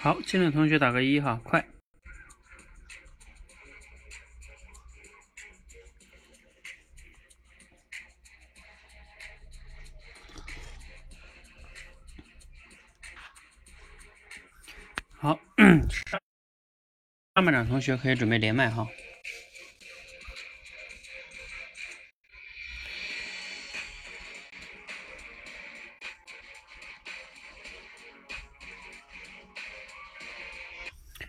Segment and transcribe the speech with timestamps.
[0.00, 1.65] 好，进来同学打个一哈，快。
[17.64, 18.88] 同学可以准备连麦哈。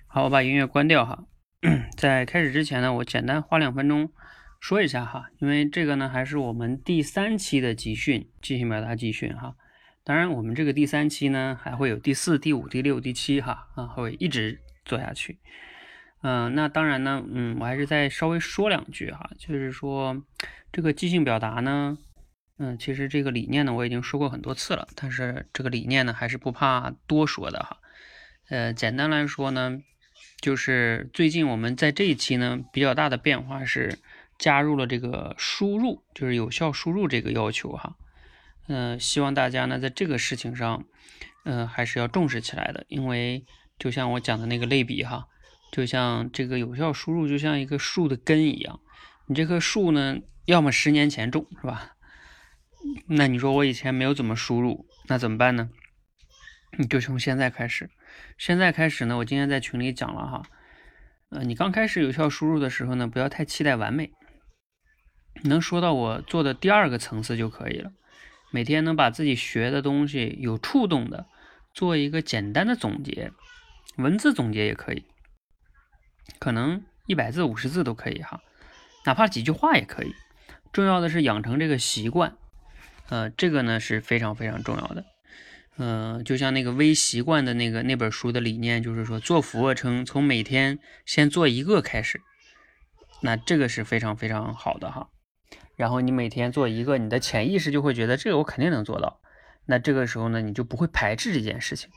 [0.07, 1.25] 好，我把音乐关掉哈。
[1.95, 4.11] 在开始之前呢，我简单花两分钟
[4.59, 9.55] 说一下哈，因为这个呢还是我们第三期的集训，即兴表达集训哈。
[10.03, 15.37] 当然，我们这个第三期呢还会有第四、第五、第六、第七哈啊，会一直做下去。
[16.27, 20.21] 嗯，那当然呢，嗯，我还是再稍微说两句哈，就是说
[20.73, 21.97] 这个即兴表达呢，
[22.57, 27.77] 嗯，其实这个理念呢我已经说过很多次了，但是这个理念呢还是不怕多说的哈。
[28.49, 29.79] 呃，简单来说呢。
[30.39, 33.97] 就是最近我们在这一期呢比较大的变化是
[34.37, 37.95] 加入了这个输入，就是有效输入这个要求哈。
[38.67, 40.85] 嗯，希望大家呢在这个事情上，
[41.43, 42.85] 嗯，还是要重视起来的。
[42.87, 43.45] 因为
[43.79, 45.27] 就像我讲的那个类比哈，
[45.77, 48.79] 就像这个有效输入就像一个树的根一样，
[49.27, 51.91] 你这棵树呢，要么十年前种是吧？
[53.09, 55.69] 那你说我以前没有怎么输入，那怎么办呢？
[56.79, 57.91] 你就从现在开始。
[58.39, 60.41] 现在开始呢，我今天在群里讲了哈，
[61.29, 64.09] 呃，你刚开始有效输入的时候呢，不要太期待完美，
[65.43, 67.91] 能说到我做的第二个层次就可以了。
[68.51, 71.27] 每天能把自己学的东西有触动的，
[71.71, 73.31] 做一个简单的总结，
[73.97, 75.05] 文字总结也可以，
[76.39, 78.41] 可能一百字、五十字都可以哈，
[79.05, 80.13] 哪怕几句话也可以。
[80.73, 82.35] 重要的是养成这个习惯，
[83.09, 85.05] 呃，这个呢是非常非常重要的。
[85.77, 92.19] 嗯，就像那个微习惯的那个那本书的理念，就是说做俯卧撑，从每天先做一个开始，
[93.21, 95.09] 那这个是非常非常好的哈。
[95.75, 99.21] 然后你每天做一个，你的潜意识就会觉得这个我肯定能做到。
[99.67, 101.89] 那这个时候呢，你就不会排斥这件事情。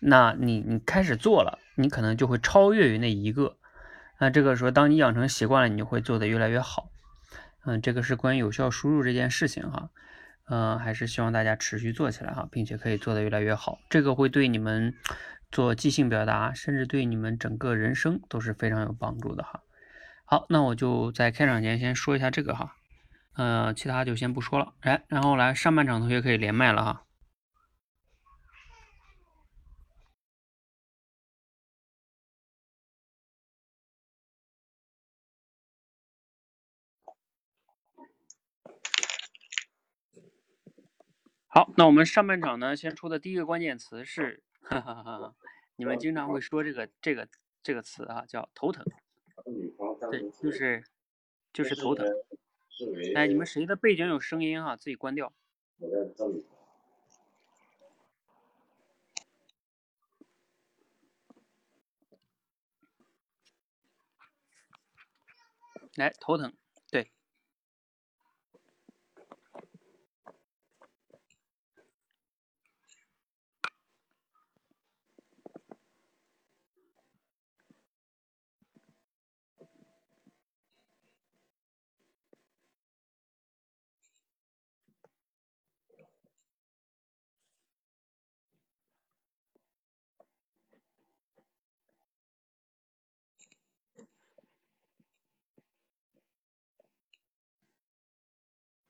[0.00, 3.57] 那你你开始做了，你可能就会超越于那一个。
[4.18, 6.90] 那这个时候，当你养成习惯了，你就会做得越来越好。
[7.64, 9.90] 嗯，这个是关于有效输入这件事情哈。
[10.50, 13.78] 嗯，还是希望大家持续做起来哈，并且可以做得越来越好。
[13.90, 14.94] 这个会对你们
[15.52, 19.60] 做即兴表达，甚至对你们整个人生都是非常有帮助的哈。
[20.24, 22.74] 好，那我就在开场前先说一下这个哈，
[23.36, 24.72] 呃，其他就先不说了。
[24.82, 27.02] 来，然后来上半场同学可以连麦了哈。
[41.58, 45.34] 好，那我们上半场呢，先出的第一个关键词是，哈哈哈，
[45.74, 47.28] 你们经常会说这个这个
[47.64, 48.84] 这个词啊，叫头疼。
[50.08, 50.84] 对，就是
[51.52, 52.06] 就是头疼。
[53.16, 54.76] 哎，你们谁的背景有声音哈？
[54.76, 55.32] 自己关掉。
[65.96, 66.52] 来，头疼。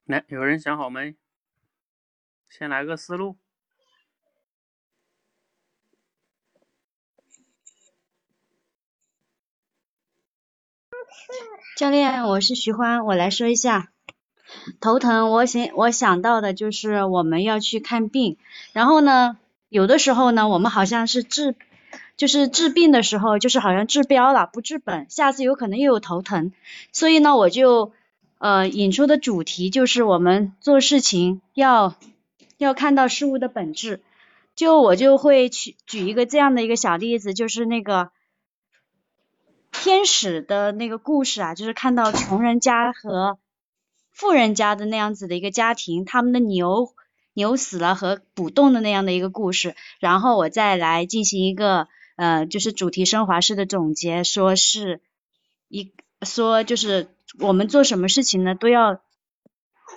[0.08, 1.16] 来，有人想好没？
[2.49, 3.37] 先来个思路。
[11.76, 13.93] 教练，我是徐欢，我来说一下
[14.81, 15.31] 头疼。
[15.31, 18.38] 我想我想到的就是我们要去看病，
[18.72, 19.37] 然后呢，
[19.69, 21.54] 有的时候呢，我们好像是治，
[22.16, 26.54] 就是治病的时候，就是好像治标了不治本，下次有可能又有头疼，
[26.93, 27.93] 所以呢，我就。
[28.38, 31.96] 呃，引出的主题就是我们做事情要
[32.56, 34.02] 要看到事物的本质。
[34.55, 38.11] 就我就会去举一个这样的一个小例子，就是那个
[39.70, 43.38] 天使的那个故事啊，就是看到穷人家和
[44.11, 46.93] 富人家的那样子的一个家庭，他们的牛
[47.35, 49.76] 牛死了和补洞的那样的一个故事。
[50.00, 51.87] 然后我再来进行一个
[52.17, 55.00] 呃，就是主题升华式的总结，说是
[55.69, 55.93] 一
[56.23, 57.09] 说就是
[57.41, 59.00] 我们做什么事情呢都要，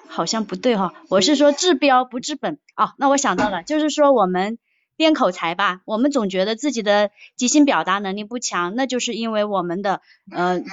[0.08, 4.58] 好像不对哈，我是说治标不治本哦，那我想到了，就是说我们
[4.98, 10.02] 练口才吧，我们总觉得自己的即兴表达能力不强，那就是因为我们的
[10.32, 10.64] 呃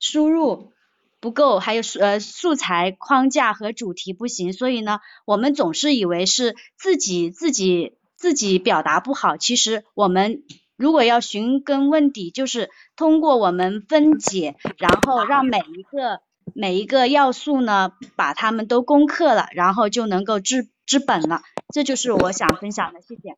[0.00, 0.72] 输入。
[1.20, 9.38] 不够，还有呃素材框架和主题不行，所以呢，我们总是以为是自己自己自己表达不好。
[9.38, 10.42] 其实我们
[10.76, 16.20] 如果要寻根问底，就是通过我们分解，然后让每一个
[16.54, 21.42] 每一个要素呢，把它们都攻克了，然后就能够治治本了。
[21.72, 23.36] 这就是我想分享的，谢谢。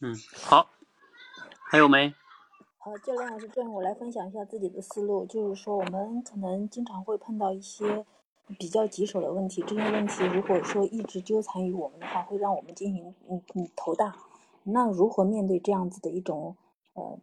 [0.00, 0.70] 嗯，好，
[1.70, 2.14] 还有没？
[2.78, 8.04] 好，教练老师，这样我来分享一下自己的思路，就是说我们可能经常会碰到一些
[8.58, 14.16] 比较棘手的问题，这些问题如果说一直纠缠于我们的话，会让我们进行嗯嗯头大。
[14.64, 16.56] 那如何面对这样子的一种
[16.94, 17.18] 呃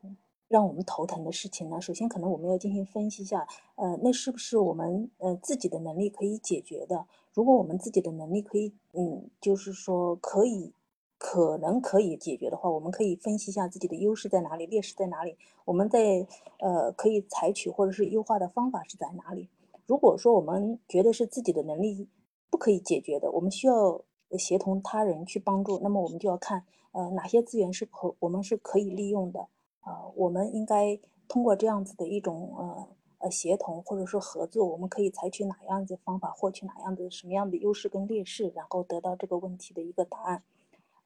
[0.48, 1.80] 让我们头疼的事情呢？
[1.80, 7.06] 首先，可能我们要进行分析一下，呃，那是不是我们呃自己的能力可以解决的？
[7.34, 10.74] 如果我们自己的能力可以，嗯，就是说可以。
[11.22, 15.36] 可能可以解决的话，我们可以分析一下自己的优势在哪里，劣势在哪里。
[15.66, 16.26] 我们在
[16.60, 19.50] 呃可以采取或者是优化的方法是在哪里？
[19.86, 22.08] 如果说我们觉得是自己的能力
[22.50, 24.02] 不可以解决的，我们需要
[24.38, 29.48] 协同他人去帮助，那么我们就要看呃哪些资源是可我们是可以利用的
[29.82, 30.06] 啊。
[30.16, 32.88] 我们应该通过这样子的一种呃
[33.20, 40.44] 呃协同或者说合作，我们可以采取哪样子方法，获取哪样的什么样的优势跟劣势，然后得到这个问题的一个答案。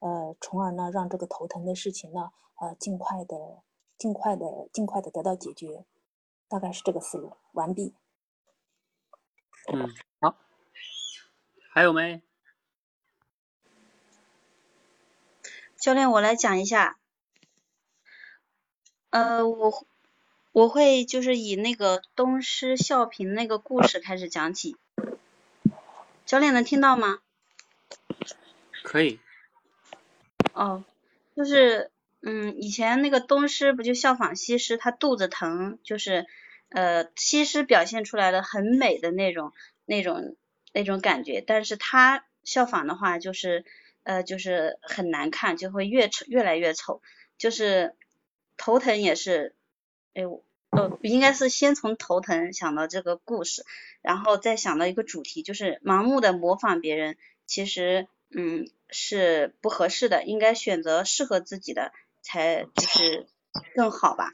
[0.00, 2.30] 呃，从而呢，让这个头疼的事情呢，
[2.60, 3.62] 呃，尽快的、
[3.96, 5.86] 尽快的、尽快的得到解决，
[6.46, 7.32] 大概是这个思路。
[7.52, 7.94] 完毕。
[9.72, 9.88] 嗯，
[10.20, 10.36] 好，
[11.72, 12.20] 还有没？
[15.84, 16.96] 教练，我来讲一下。
[19.10, 19.86] 呃，我
[20.50, 24.78] 我会就是以那个东施效颦那个故事开始讲起。
[26.24, 27.18] 教练能听到吗？
[28.82, 29.20] 可以。
[30.54, 30.84] 哦，
[31.36, 31.90] 就是，
[32.22, 36.24] 嗯，以前那个东施不就效仿西施，她肚子疼，就是，
[36.70, 39.52] 呃，西施表现出来的很美的那种、
[39.84, 40.34] 那种、
[40.72, 43.66] 那种感觉，但是她效仿的话，就是，
[44.04, 47.02] 呃，就是很难看，就会越丑越来越丑，
[47.36, 47.96] 就是
[48.56, 49.56] 头疼也是，
[50.14, 50.22] 哎，
[50.70, 53.64] 呃，应该是先从头疼想到这个故事，
[54.00, 58.06] 然后再想到一个主题，就是盲目的模仿别人，其实。
[58.36, 63.28] 嗯，是不合适的，应该选择适合自己的才就是
[63.76, 64.32] 更好吧。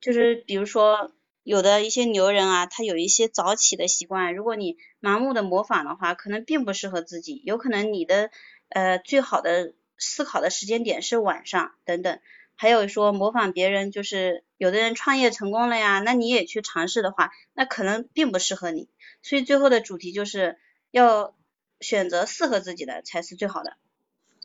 [0.00, 7.42] 就是比如说有的一些牛人啊，他有一些早起的习惯，如果你盲目的模仿的话，可能并不适合自己。
[7.44, 8.30] 有可能你的
[8.68, 12.20] 呃最好的思考的时间点是晚上等等。
[12.56, 18.88] 还有说模仿别人，就是有的人创业成功了呀，那你也去尝试的话，那可能并不适合你。
[19.22, 20.58] 所以最后的主题就是
[20.90, 21.34] 要。
[21.80, 23.76] 选择适合自己的才是最好的。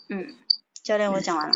[0.10, 0.36] 嗯，
[0.84, 1.54] 教练，我讲完了。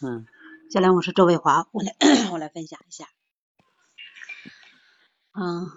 [0.00, 0.24] 嗯，
[0.70, 1.94] 教练，我是周卫华，我来
[2.32, 3.06] 我来分享一下。
[5.32, 5.68] 嗯，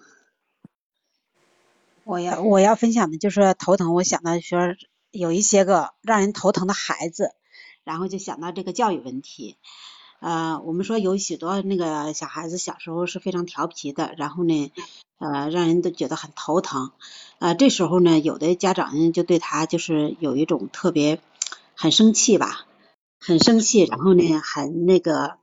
[2.05, 4.59] 我要我要分享的就是头疼，我想到说
[5.17, 7.31] 有一些个让人头疼的孩子，
[7.83, 9.57] 然后就想到这个教育问题。
[10.19, 14.71] 呃，我们说有许多那个小孩子小时候是非常调皮的，然后呢，
[15.19, 16.91] 呃，让人都觉得很头疼。
[17.39, 21.19] 呃，这时候呢，有的家长就对他就是有一种特别
[21.75, 22.65] 很生气吧，
[23.19, 25.37] 很生气，然后呢，很那个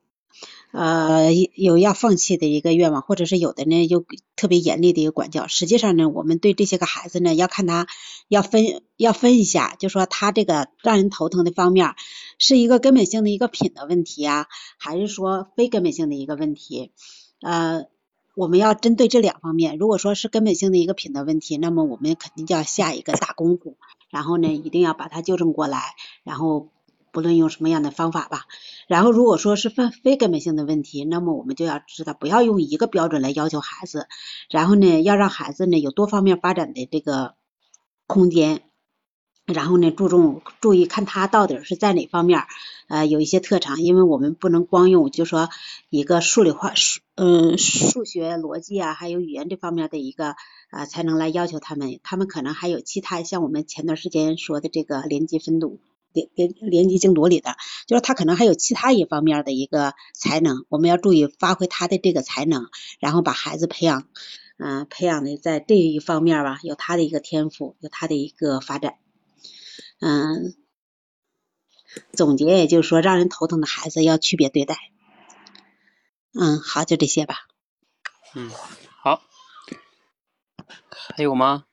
[0.72, 5.46] 呃有要放弃的一个愿望，或者是有的呢又特别严厉的一个管教。
[5.46, 7.86] 实际上呢，我们对这些个孩子呢，要看他
[8.26, 11.94] 要分要分一下，就说他这个让人头疼的方面
[12.38, 14.46] 是一个根本性的一个品的问题啊，
[14.78, 16.90] 还是说非根本性的一个问题？
[17.40, 17.84] 呃。
[18.34, 23.76] 我们要针对这两方面，如果说是根本性的一个品德问题，那么我们肯定就要下一个大功夫，
[24.08, 25.82] 然后呢，一定要把它纠正过来，
[26.24, 26.68] 然后
[27.12, 28.46] 不论用什么样的方法吧。
[28.88, 34.08] 然后如果说是非非根本性的问题，那么我们就要知道不要用一个标准来要求孩子，
[34.50, 37.34] 然后呢，要让孩子呢有多方面发展的这个
[38.08, 38.62] 空间。
[39.44, 42.44] 然后呢，注重注意看他到底是在哪方面
[42.86, 45.48] 呃有一些特长，因为我们不能光用就说
[45.90, 50.36] 一个数理化数嗯数学逻辑啊，还有语言这方面的一个
[50.70, 55.80] 啊才能来要求他们，他们可能还有其他像我们前段时间说的这个连级分组
[56.12, 64.08] 连连连级精读里的，就是他可能还有其他一方面的一个才能，我们要注意发挥他的这个才能，然后把孩子培养
[64.58, 68.96] 嗯培养的在这一方面吧，有他的一个天赋，有他的一个发展。
[70.00, 70.54] 嗯，
[72.12, 74.78] 总结也就是说，让人头疼的孩子要区别对待。
[76.34, 77.46] 嗯，好，就这些吧。
[78.34, 78.50] 嗯，
[79.02, 79.22] 好，
[80.88, 81.66] 还有吗？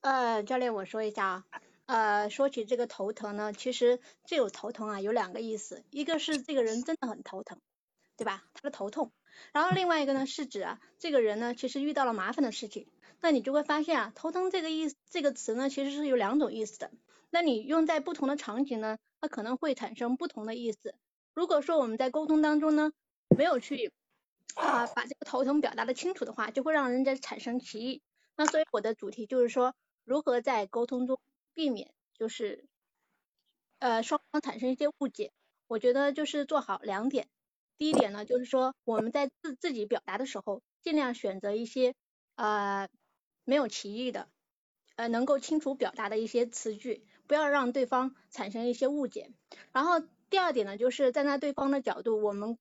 [0.00, 1.44] 呃，教练，我说一下啊，
[1.86, 7.60] 呃，说起这个头疼呢，其实这有头疼啊有两个意思，一个是这个人真的很头疼，
[8.16, 8.44] 对吧？
[8.54, 9.12] 他的头痛，
[9.52, 12.88] 然后另外一个呢是指啊，这个人呢其实遇到了麻烦的事情，
[13.20, 16.90] 那你就会发现啊，头疼这个意这个词呢其实是有两种意思的，
[17.30, 20.96] 那你用在不同的场景呢，它可能会产生不同的意思。
[21.34, 22.90] 如果说我们在沟通当中呢，
[23.36, 23.92] 没有去
[24.56, 28.02] 啊把这个头疼表达的清楚的话，就会让人家产生歧义。
[28.36, 29.72] 那所以我的主题就是说。
[30.06, 31.18] 如何在沟通中
[31.56, 32.66] 避免就是
[33.78, 35.32] 呃双方产生一些误解？
[35.66, 37.28] 我觉得就是做好两点。
[37.78, 41.94] 第一点呢，就是说我们在自自己表达的时候，尽量选择一些
[42.34, 42.88] 呃
[43.44, 44.28] 没有歧义的，
[44.96, 49.30] 呃能够清楚表达的一些词句，不要让对方产生一些误解。
[49.72, 49.98] 然后
[50.28, 52.58] 第二点呢，就是站在对方的角度，我们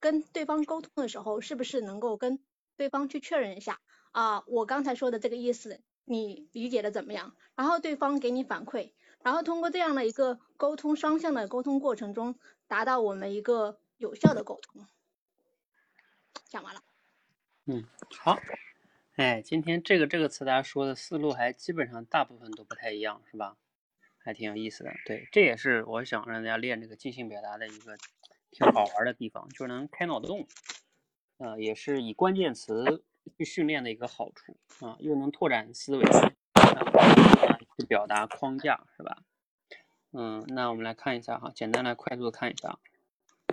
[0.00, 2.38] 跟对方沟通的时候，是不是能够跟
[2.78, 3.78] 对方去确认一下
[4.12, 4.42] 啊？
[4.46, 5.82] 我刚才说的这个意思。
[6.08, 7.36] 你理解的怎么样？
[7.54, 14.86] 然后对方给你反馈，然后通过这样的一个沟通双向的沟通过程中，达到我们一个有效的沟通。
[16.46, 16.80] 讲完了。
[17.66, 17.84] 嗯，
[18.18, 18.38] 好。
[19.16, 23.56] 哎，今天这个这个词大家说的思路还基本上大部分都不太一样，是吧？
[24.18, 24.92] 还挺有意思的。
[25.04, 27.96] 对，这也是我想让大家练这个即兴表达的一个
[28.50, 30.46] 挺好玩的地方，就是能开脑洞。
[31.38, 33.04] 呃，也是以关键词。
[33.36, 39.18] 去训练的一个好处啊，又能拓展思维啊，去表达框架是吧？
[40.12, 42.78] 嗯，那我们来看一下哈，简单来快速的看一下，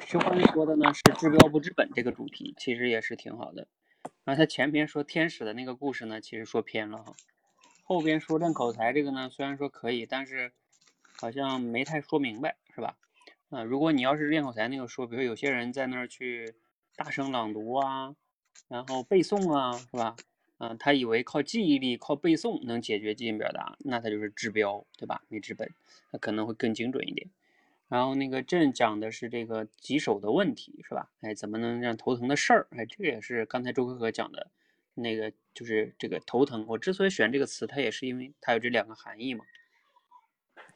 [0.05, 3.67] 徐欢说的呢是治标不治本这个主题，其实也是挺好的。
[4.24, 7.13] 然后他前边说天使的那个故事呢，其实说偏了哈。
[7.84, 10.53] 后边说练口才这个呢，虽然说可以，但是
[11.20, 12.98] 好像没太说明白是吧？
[13.50, 16.55] 啊，如果你要是练口才那个说，比如有些人在那儿去
[16.96, 18.15] 大声朗读啊。
[18.67, 20.15] 然后背诵啊，是吧？
[20.57, 25.21] 嗯，他以为靠记忆力、靠背诵能解决即兴表达，那他就是治标，对吧？
[25.27, 25.69] 没治本，
[26.12, 27.29] 他可能会更精准一点。
[27.89, 31.12] 然后那个朕讲的是这个棘手的问题，是吧？
[31.21, 32.67] 哎，怎么能让头疼的事儿？
[32.71, 34.50] 哎，这个也是刚才周可可讲的，
[34.93, 36.65] 那个就是这个头疼。
[36.69, 39.43] 我之所以选这个词，它也是因为它有这两个含义嘛。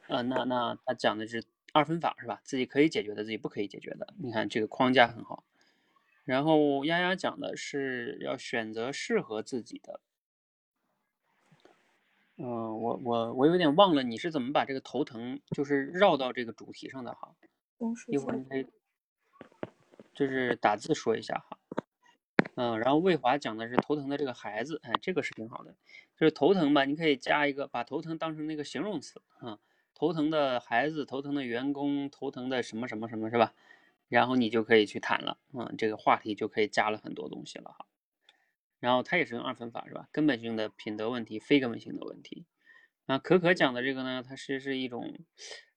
[0.08, 2.40] 呃，那那他讲的是二分法，是吧？
[2.44, 4.12] 自己可以解决的，自己不可以解决的。
[4.18, 5.42] 你看这个框架很好。
[6.30, 10.00] 然后丫丫讲的是要选择适合自己的。
[12.36, 12.46] 嗯，
[12.80, 17.34] 我我我有点忘了你是怎么把这个头疼就是绕到这个主题上的哈。
[18.06, 18.64] 一会儿你可以
[20.14, 21.58] 就是打字说一下哈。
[22.54, 25.74] 嗯，然后魏华讲的是头疼的这个孩子，哎，这个是挺好的。
[26.16, 29.58] 就是头疼吧，你可以加一个，把头疼当成那个形容词啊。
[29.94, 33.52] 头疼的孩子，头疼的员工，头疼的什么什么什么，是吧？
[34.10, 37.86] 然后你就可以去谈了，嗯，这个话题就可以加了很多东西了哈。
[38.80, 40.08] 然后它也是用二分法是吧？
[40.10, 42.44] 根本性的品德问题，非根本性的问题。
[43.06, 45.14] 啊，可可讲的这个呢，它是是一种，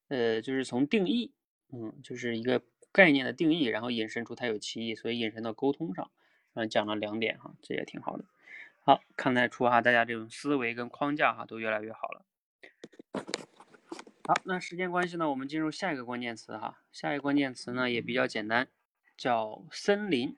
[0.08, 1.32] 呃，就是从定义，
[1.72, 6.10] 嗯，就是一个概念的定义，然后引申出它有歧义，所以引申到沟通上，
[6.56, 8.26] 嗯，讲了两点哈，这也挺好的。
[8.80, 12.26] 好，看得出哈，大家这种思维跟框架哈都越来越好了。
[14.26, 16.80] 好，那时间关系呢，我们进入下一个关键词哈。
[16.94, 18.70] 下一个关键词呢也比较简单，
[19.18, 20.38] 叫森林。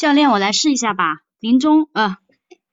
[0.00, 1.20] 教练，我来试一下吧。
[1.40, 2.22] 临终啊，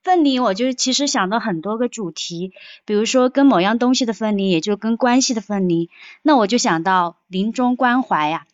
[0.02, 2.54] 分离，我就其实想到很多个主题，
[2.86, 5.90] 比如说跟某样东西的分离，也就跟关系的分离。
[6.22, 8.48] 那我就想到临终关怀呀，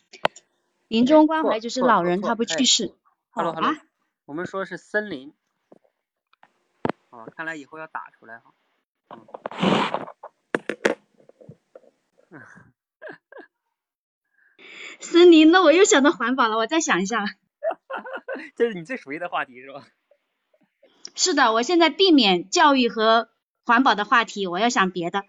[0.88, 2.96] 临终关怀就是老人他不去世。
[3.30, 3.76] Hello Hello，
[4.26, 5.34] 我们说是森林。
[7.12, 8.54] 哦，看来以后要打出来哈。
[12.32, 12.42] 嗯。
[15.00, 17.24] 森林，那我又想到环保了，我再想一下。
[18.56, 19.86] 这是你最熟悉的话题是吧？
[21.16, 23.30] 是的，我现在避免教育和
[23.66, 25.24] 环保的话题，我要想别的。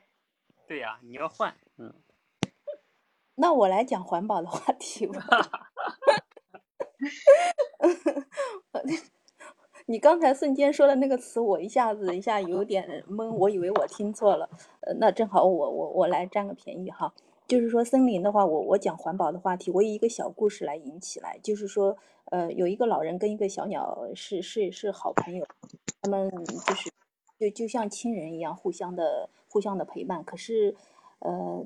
[0.66, 1.94] 对呀，你要换，嗯。
[3.36, 5.20] 那我来讲环保的话题吧。
[9.86, 14.48] 你刚才瞬间说的那个词，我一下子一下有点懵，我以为我听错了。
[14.80, 17.12] 呃，那正好我我我来占个便宜哈。
[17.46, 21.38] 就是说森林的话，我我讲环保的话题，我以一个小故事来引起来。
[21.42, 21.96] 就是说，
[22.26, 25.46] 呃，有一个老人跟一个小鸟是是是好朋友，
[26.00, 26.90] 他们就是
[27.38, 30.24] 就就像亲人一样，互相的互相的陪伴。
[30.24, 30.74] 可是，
[31.18, 31.64] 呃，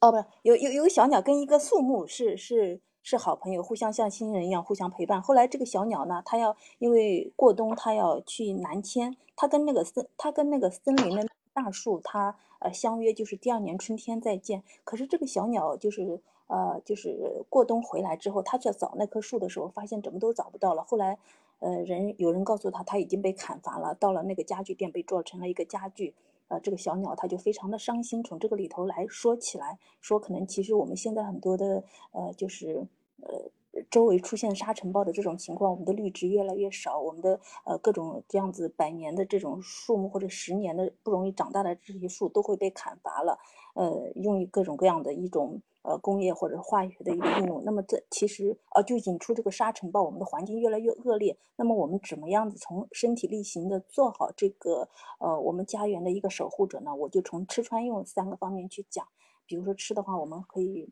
[0.00, 5.22] 哦，不是，有有有个小鸟跟一个树木是是是好朋友，互相像亲人一样互相陪伴。
[5.22, 14.62] 后来这个小鸟呢，它要因为过冬，它要去南迁，它跟那个森它跟那个森林的大树，它呃相约就是第二年春天再见。
[14.82, 20.82] 可是这个小鸟就是呃就是过冬回来之后，它去找那棵树的时候，发现怎么都找不到了。
[20.82, 21.16] 后来
[21.60, 26.12] 呃人有人告诉他，它已经被砍伐了，到了那个家具店被做成了一个家具。
[26.48, 28.22] 呃，这个小鸟它就非常的伤心。
[28.22, 31.82] 从这个里头来说起来，说可能其实我们现在很多的
[32.12, 32.86] 呃，就是
[33.22, 33.50] 呃，
[33.90, 43.38] 周围出现沙尘暴的这种情况，我们的绿植越来越少，我们的呃各种这样子百年的这种树木或者十年的不容易长大的这些树都会被砍伐了，
[43.74, 45.62] 呃，用于各种各样的一种。
[45.86, 51.36] 呃，工业或者化学的一个应用，那么这其实呃就引出这个沙尘暴，我们的环境越来越恶劣。
[51.56, 56.94] 那么我们怎么样子从身体力行的做好这个呃我们家园的一个守护者呢？
[56.94, 59.06] 我就从吃穿用三个方面去讲。
[59.44, 60.88] 比如说吃的话，我们可以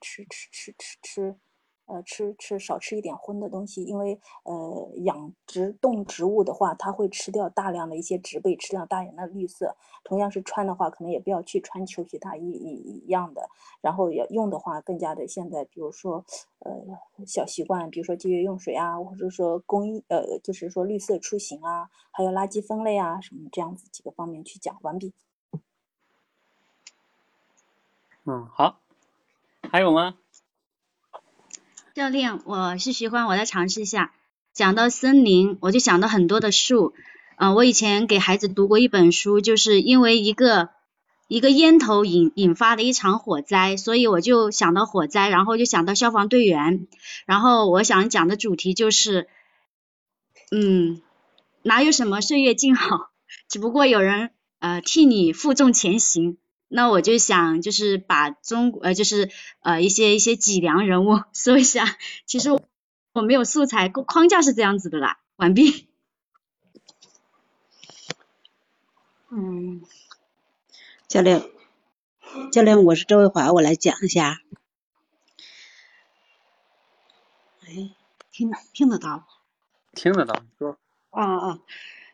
[0.00, 1.36] 吃吃吃吃吃。
[1.88, 9.74] 呃，吃吃少吃一点荤的东西，因为呃，养殖动植物的话，它会吃掉大量的一些植被，吃掉大量的绿色。
[10.04, 13.48] 同样是穿的话，可能也不要去穿球皮大衣一一样的。
[13.80, 16.24] 然后要用的话，更加的现在，比如说
[16.60, 16.72] 呃
[17.26, 24.76] 小习惯，比如说节约用水啊，或者说公益呃，就是说绿色出行啊，还有垃圾分类啊什么这样子几个方面去讲。
[24.82, 25.12] 完毕。
[28.24, 28.80] 嗯，好，
[29.70, 30.18] 还有吗？
[31.98, 34.12] 教练，我是徐欢，我来尝试一下。
[34.54, 36.94] 讲到森林，我就想到很多的树。
[37.36, 40.68] 嗯，我以前给孩子读过一本书，就是因为一个
[41.26, 46.86] 一个烟头引引发的一场火灾，所以我就想到火灾，然后就想到消防队员。
[47.26, 49.26] 然后我想讲的主题就是，
[50.52, 51.02] 嗯，
[51.62, 53.10] 哪有什么岁月静好，
[53.48, 54.30] 只不过有人
[54.60, 56.38] 呃替你负重前行。
[56.68, 61.84] 那我就想，就是把中国呃，就是呃一些一些脊梁人物说一下。
[62.26, 62.50] 其实
[63.12, 65.18] 我没有素材，框架是这样子的啦。
[65.36, 65.88] 完毕。
[69.30, 69.82] 嗯，
[71.06, 71.42] 教练，
[72.52, 74.40] 教练，我是周卫华，我来讲一下。
[77.66, 77.90] 哎，
[78.30, 79.26] 听听得到？
[79.92, 80.78] 听得到，说。
[81.10, 81.58] 啊啊。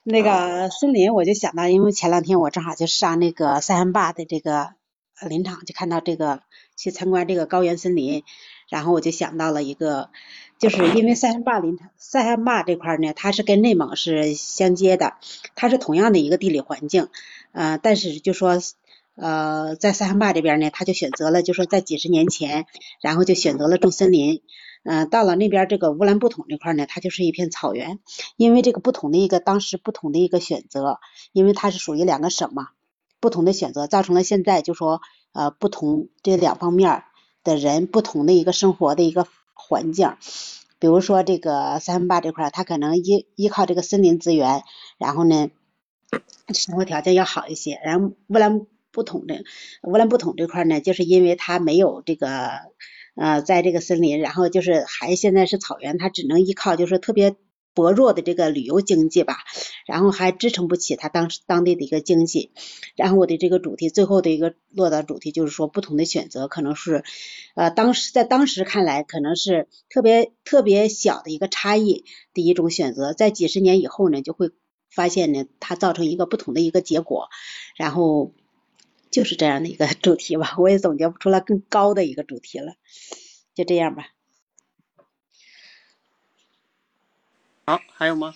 [0.06, 4.74] 那个森林，我就想到，因为前两天我正好就上那个塞罕坝的这个
[5.26, 6.42] 林场，就看到这个
[6.76, 8.22] 去参观这个高原森林，
[8.68, 10.10] 然后我就想到了一个，
[10.58, 15.14] 就是因为塞罕坝林场，塞罕坝这块呢，它是跟内蒙是相接的，
[15.54, 17.08] 它是同样的一个地理环境，
[17.52, 18.58] 呃，但是就说
[19.16, 22.66] 呃，在塞罕坝这边呢，他就选择了，就说在几十年前，
[23.00, 24.42] 然后就选择了种森林。
[24.86, 28.00] 嗯，到了那边这个乌兰布统这块呢，它就是一片草原。
[28.36, 30.98] 因为这个不同的一个当时不同的一个选择，
[31.32, 32.68] 因为它是属于两个省嘛，
[33.18, 35.00] 不同的选择造成了现在就说
[35.32, 37.04] 呃不同这两方面
[37.42, 40.16] 的人不同的一个生活的一个环境。
[40.78, 44.64] 比如说这个三汉坝这块，它可能依依靠这个森林资源，
[44.98, 45.48] 然后呢
[46.52, 47.80] 生活条件要好一些。
[47.82, 49.44] 然后乌兰布统的
[49.82, 52.50] 乌兰布统这块呢，就是因为它没有这个。
[53.14, 57.36] 呃，在这个森林，然后就是还现在是草原，它只能依靠就是特别
[57.72, 59.38] 薄弱的这个旅游经济吧，
[59.86, 62.50] 然后还支撑不起它当时当地的一个经济。
[62.96, 67.04] 然后我的这个主题最后的一个落到主题就是说，不同的选择可能是
[67.54, 74.50] 呃当时在当时看来可能是特别特别小的一个差异的一种选择，在几十年以后呢，就会
[74.90, 77.28] 发现呢，它造成一个不同的一个结果，
[77.76, 78.32] 然后。
[79.14, 82.74] 就是这样的一个主题吧，我也总结不出来更高的一个主题了，
[83.54, 84.08] 就这样吧。
[87.64, 88.34] 好，还有吗？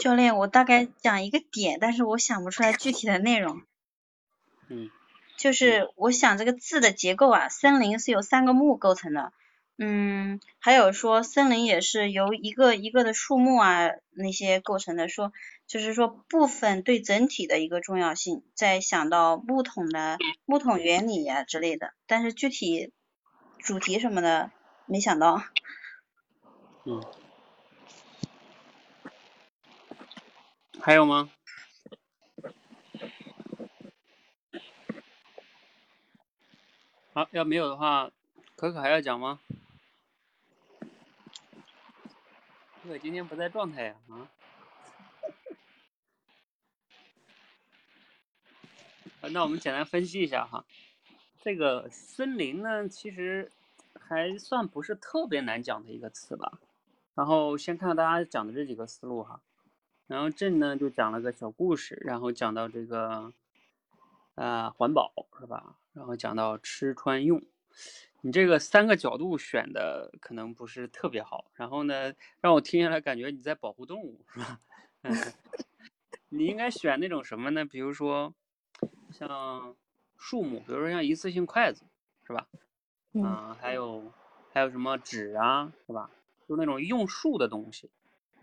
[0.00, 3.62] 教练，我大概讲一个点，但是我想不出来具体的内容。
[4.66, 4.90] 嗯。
[5.38, 9.32] 就是我想这个字的结构啊，森林是由三个木构成的。
[9.78, 15.32] 嗯，还有说森林也是由一个一个的树木啊那些构成的，说
[15.66, 22.92] 就是说部分对整体的一个重要性，在想到木桶的木桶原理呀之类的，但是具体
[23.58, 24.50] 主题什么的
[24.86, 25.42] 没想到。
[26.84, 27.02] 嗯。
[30.80, 31.30] 还有吗？
[37.14, 38.10] 好，要没有的话，
[38.56, 39.40] 可可还要讲吗？
[42.82, 44.28] 可可今天不在状态呀，啊。
[49.30, 50.64] 那我们简单分析一下哈，
[51.40, 53.52] 这个森林呢，其实
[53.94, 56.58] 还算不是特别难讲的一个词吧。
[57.14, 59.40] 然后先看看大家讲的这几个思路哈。
[60.08, 63.32] 然后朕呢就讲了个小故事，然后讲到这个，
[64.34, 65.76] 呃，环保是吧？
[65.92, 67.40] 然后讲到吃穿用，
[68.22, 71.44] 你这个三个角度选的可能不是特别好。
[71.54, 74.58] 然后呢，让我听下来感觉你在保护动物是吧？
[76.30, 77.64] 你应该选那种什么呢？
[77.64, 78.34] 比如说。
[79.12, 79.76] 像
[80.16, 81.84] 树木，比如说像一次性筷子，
[82.26, 82.48] 是吧？
[83.12, 84.10] 嗯，还有
[84.52, 86.10] 还有什么纸啊，是吧？
[86.48, 87.90] 就那种用树的东西，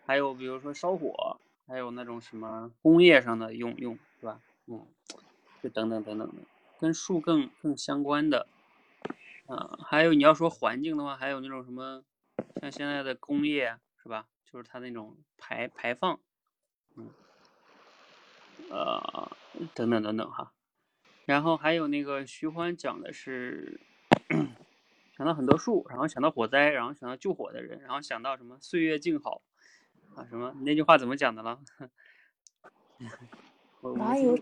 [0.06, 4.40] 还有比如说烧火，还有那种什么工业上的用用，是吧？
[4.68, 4.86] 嗯，
[5.64, 6.36] 就等等等等的，
[6.80, 8.48] 跟树更更相关的，
[9.50, 12.04] 啊，还有你要说环境的话，还有那种什么，
[12.62, 14.28] 像现在的工业，是吧？
[14.46, 16.20] 就是它那种排排放，
[16.96, 17.10] 嗯，
[18.70, 19.32] 呃，
[19.74, 20.54] 等等等等哈。
[21.26, 23.80] 然后还有那个徐欢讲的是，
[25.18, 29.42] 想到很多树，然后想到火灾，然后想到救火的人，然后想到什么岁月静好，
[30.16, 30.54] 啊什么？
[30.62, 31.60] 那句话怎么讲的了？
[33.98, 34.38] 哪有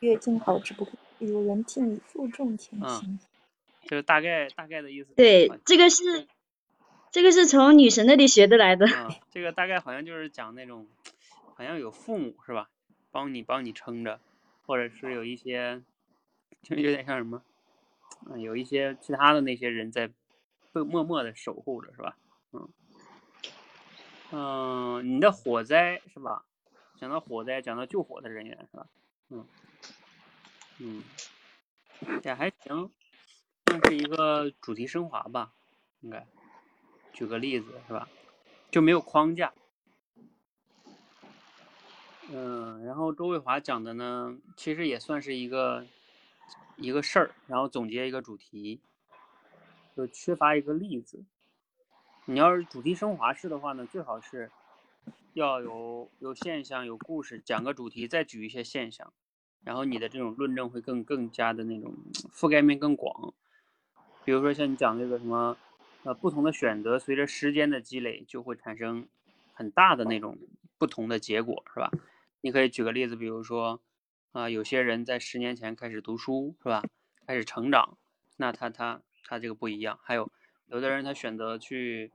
[0.00, 3.18] 月静好，只不过有人替你负重前行。
[3.90, 5.12] 就是大概大概的意思。
[5.14, 6.28] 对，这个是
[7.10, 8.86] 这个是从女神那里学的来的。
[8.86, 10.86] 啊，这个大概好像就是讲那种，
[11.56, 12.70] 好像有父母是吧？
[13.10, 14.20] 帮你帮你撑着，
[14.64, 15.82] 或者是有一些。
[16.62, 17.42] 就有点像什么，
[18.28, 20.10] 嗯，有一些其他的那些人在，
[20.74, 22.18] 默默默的守护着，是吧？
[22.52, 22.68] 嗯，
[24.30, 26.44] 嗯，你的火灾是吧？
[26.98, 28.86] 讲到火灾，讲到救火的人员是吧？
[29.30, 29.46] 嗯，
[30.80, 31.02] 嗯，
[32.24, 32.90] 也还行，
[33.70, 35.52] 算是一个主题升华吧，
[36.00, 36.26] 应该。
[37.12, 38.08] 举个例子是吧？
[38.68, 39.52] 就没有框架。
[42.32, 45.86] 嗯，然后周卫华讲的呢，其实也算是一个。
[46.76, 48.80] 一个事儿，然后总结一个主题，
[49.94, 51.22] 就缺乏一个例子。
[52.24, 54.50] 你要是主题升华式的话呢，最好是
[55.34, 59.12] 要有有现象、有故事，讲个主题，再举一些现象，
[59.62, 61.94] 然后你的这种论证会更更加的那种
[62.32, 63.34] 覆盖面更广。
[64.24, 65.56] 比如说像你讲这个什么，
[66.04, 69.08] 呃，不同的选择随着时间的积累就会产生
[69.52, 70.38] 很大的那种
[70.78, 71.90] 不同的结果，是吧？
[72.40, 73.80] 你可以举个例子，比如说。
[74.32, 76.84] 啊，有些人在十年前开始读书，是吧？
[77.26, 77.98] 开始成长，
[78.36, 79.98] 那他他他这个不一样。
[80.04, 80.30] 还有
[80.68, 82.12] 有的人他选择去，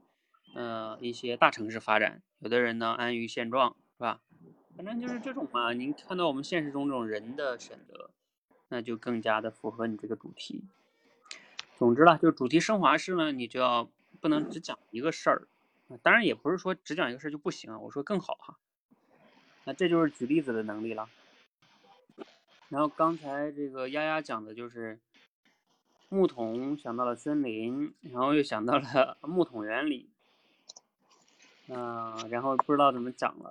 [0.54, 4.22] 呃，一些大城市发展；有的人呢安于现状，是吧？
[4.78, 5.74] 反正就是这种嘛。
[5.74, 8.10] 您看到我们现实中这种人的选择，
[8.70, 10.64] 那就更加的符合你这个主题。
[11.78, 13.88] 总之了，就主题升华式呢，你就要
[14.20, 15.46] 不能只讲一个事儿。
[16.02, 18.56] 当然也不是说只讲一个事儿就不行啊，我说更好哈。
[19.64, 21.08] 那这就是举例子的能力了。
[22.68, 24.98] 然后刚才这个丫丫讲的就是
[26.08, 30.08] 木桶想到了森林，然后又想到了 木桶原理，
[31.68, 33.50] 嗯，然后不知道怎么讲了。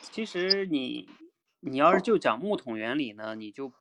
[0.00, 1.08] 其实你
[1.60, 3.72] 你要是就讲木桶原理呢，你就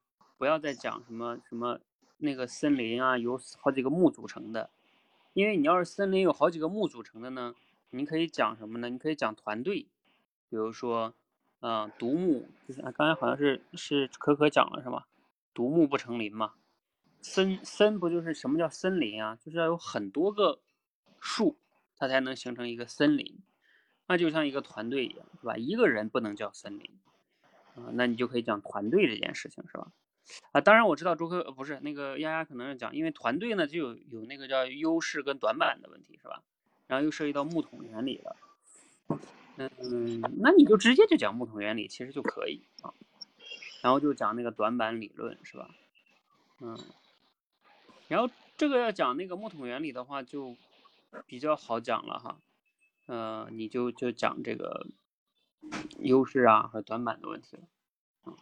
[0.41, 1.79] 不要再讲什么什么
[2.17, 4.71] 那个森林啊，有好几个木组成的，
[5.33, 7.53] 因为你要是森林有好几个木组成的呢，
[7.91, 8.89] 你可以讲什么呢？
[8.89, 9.85] 你可以讲团队，
[10.49, 11.13] 比如说。
[11.59, 15.07] 嗯，独木就是啊，刚才好像是是可可讲了是吧？
[15.53, 16.55] 独木不成林嘛。
[17.21, 19.37] 森森不就是什么叫森林啊？
[19.45, 20.59] 就是要有很多个
[21.19, 21.55] 树，
[21.95, 23.37] 它才能形成一个森林。
[24.07, 25.55] 那就像一个团队一样，是吧？
[25.55, 26.89] 一个人不能叫森林
[27.75, 29.91] 啊，那你就可以讲团队这件事情，是吧？
[30.51, 36.43] 啊，当然我知道周科不是那个丫丫可能是讲，因为团队呢就有有那个叫优势跟短板的问题，是吧？
[36.87, 38.35] 然后又涉及到木桶原理了。
[39.57, 42.93] 嗯，那你就直接就讲木桶原理，其实就可以啊。
[43.81, 45.69] 然后就讲那个短板理论，是吧？
[46.59, 46.77] 嗯。
[48.07, 50.55] 然后这个要讲那个木桶原理的话，就
[51.25, 52.37] 比较好讲了哈。
[53.07, 54.87] 嗯，你就就讲这个
[55.99, 57.63] 优势啊和短板的问题了。
[58.25, 58.37] 嗯，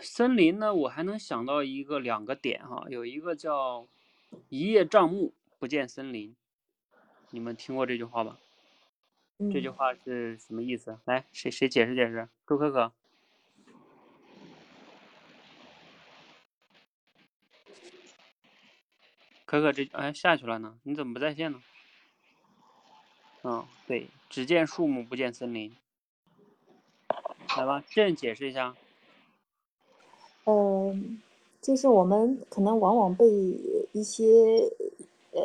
[0.00, 3.86] 森林呢，我还能想到一个两个点哈，有一个叫
[4.48, 6.36] 一叶障目不见森林。
[7.30, 8.38] 你们听过这句话吧？
[9.52, 10.98] 这句话是什么意思？
[11.04, 12.28] 来，谁谁解释解释？
[12.46, 12.92] 周可可。
[19.44, 20.78] 可可这哎下去了呢？
[20.84, 21.62] 你怎么不在线呢？
[23.42, 25.76] 嗯，对，只见树木不见森林。
[27.56, 28.74] 来吧，朕解释一下。
[30.46, 31.20] 嗯，
[31.60, 33.26] 就是我们可能往往被
[33.92, 34.24] 一些
[35.32, 35.42] 呃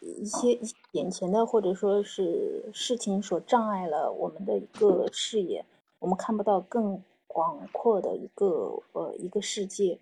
[0.00, 0.58] 一些
[0.92, 5.64] 眼前的或者说是事情所障碍了我们的一个视野，
[5.98, 9.98] 我们看不到更广阔的一个呃一个世界。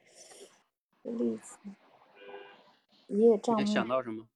[1.03, 1.57] 例子，
[3.09, 3.73] 一叶障你目。
[3.73, 4.27] 想到什么？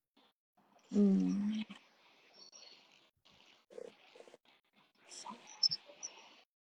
[0.91, 1.65] 嗯，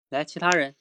[0.09, 0.75] 来，其他人。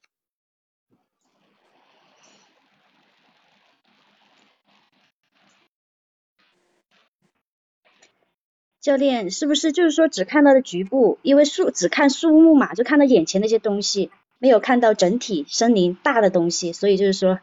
[8.80, 11.18] 教练是不是就是说只看到了局部？
[11.22, 17.40] 因为树只看树木嘛，就看到眼前那些东西，没有看到整体森林大的东西，所以就是说，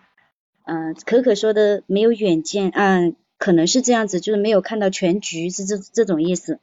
[0.65, 6.60] 嗯、可可说的没有远见，嗯，可能是这样子，就是没有看到全局，是这这种意思。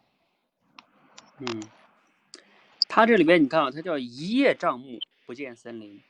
[1.39, 1.63] 嗯，
[2.89, 6.01] 它这里边你看啊，它叫一叶障目，不见森林。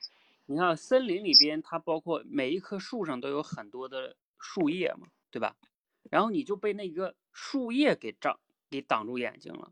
[0.47, 5.55] 你看森林里边，它包括每一棵树上都有很多的树叶嘛，对吧？
[6.11, 8.39] 然后你就被那个树叶给障
[8.75, 9.71] 给挡住眼睛了。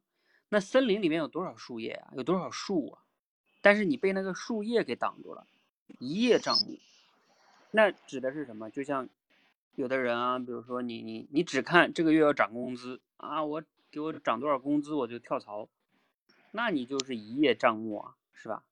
[0.48, 2.12] 那森林里面有多少树叶啊？
[2.14, 3.02] 有多少树啊？
[3.60, 5.44] 但是你被那个树叶给挡住了，
[5.98, 6.78] 一叶障目。
[7.72, 8.70] 那指的是什么？
[8.70, 9.08] 就像
[9.74, 15.68] 有的人啊，比如说你你你只看这个月要涨工资啊，我给我涨多少工资我就跳槽，
[16.52, 18.62] 那你就是一叶障目啊，是吧？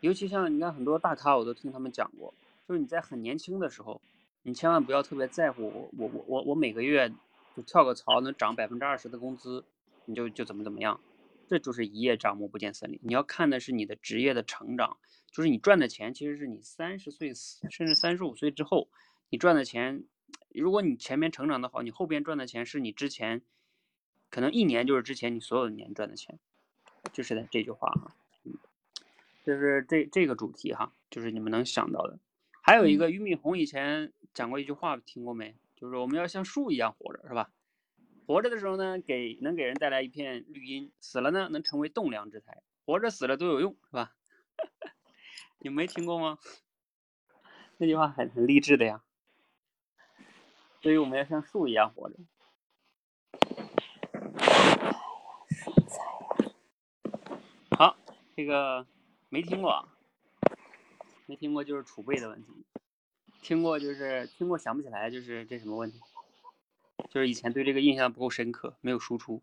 [0.00, 2.32] 尤其像你看很多大咖，我都听他们讲过，
[2.66, 4.00] 就是你在很年轻的时候，
[4.44, 7.12] 你千万不要特别在乎我我我我我每个月
[7.56, 9.64] 就跳个槽能涨百分之二十的工资，
[10.04, 11.00] 你就就怎么怎么样，
[11.48, 12.98] 这就是一叶障目不见森林。
[13.02, 14.98] 你要看的是你的职业的成长，
[15.30, 18.88] 就是你赚的钱其实是你三十岁甚至三十五岁之后
[19.30, 20.04] 你赚的钱，
[20.50, 23.42] 如果你前面成长的好，你后边赚的钱是你之前
[24.30, 26.38] 可能一年就是之前你所有的年赚的钱，
[27.12, 28.54] 就是在这句话哈，嗯，
[29.44, 32.18] 就是这这个主题哈，就是你们能想到的。
[32.62, 35.56] 还有一个俞敏洪以前讲过一句话，听过没？
[35.80, 37.50] 就是我们要像树一样活着，是吧？
[38.26, 42.62] 活着的时候呢，给能给人带来一片绿荫；死了呢，能成为栋梁之材。
[42.84, 44.14] 活着死了都有用，是吧？
[45.58, 46.38] 你没听过吗？
[47.78, 49.02] 那句话很很励志的呀。
[50.82, 52.16] 所以我们要像树一样活着。
[57.76, 57.96] 好，
[58.36, 58.86] 这个
[59.28, 59.88] 没听过啊，
[61.26, 62.64] 没听过就是储备的问题，
[63.40, 65.98] 听过就是听过想不起来，就是这什么问题？
[67.08, 69.42] 就是以前对这个印象不够深刻，没有输出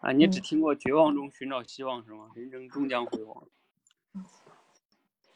[0.00, 0.12] 啊。
[0.12, 2.30] 你只嗯听过绝望中寻找希望是吗？
[2.34, 3.44] 人生终将辉煌。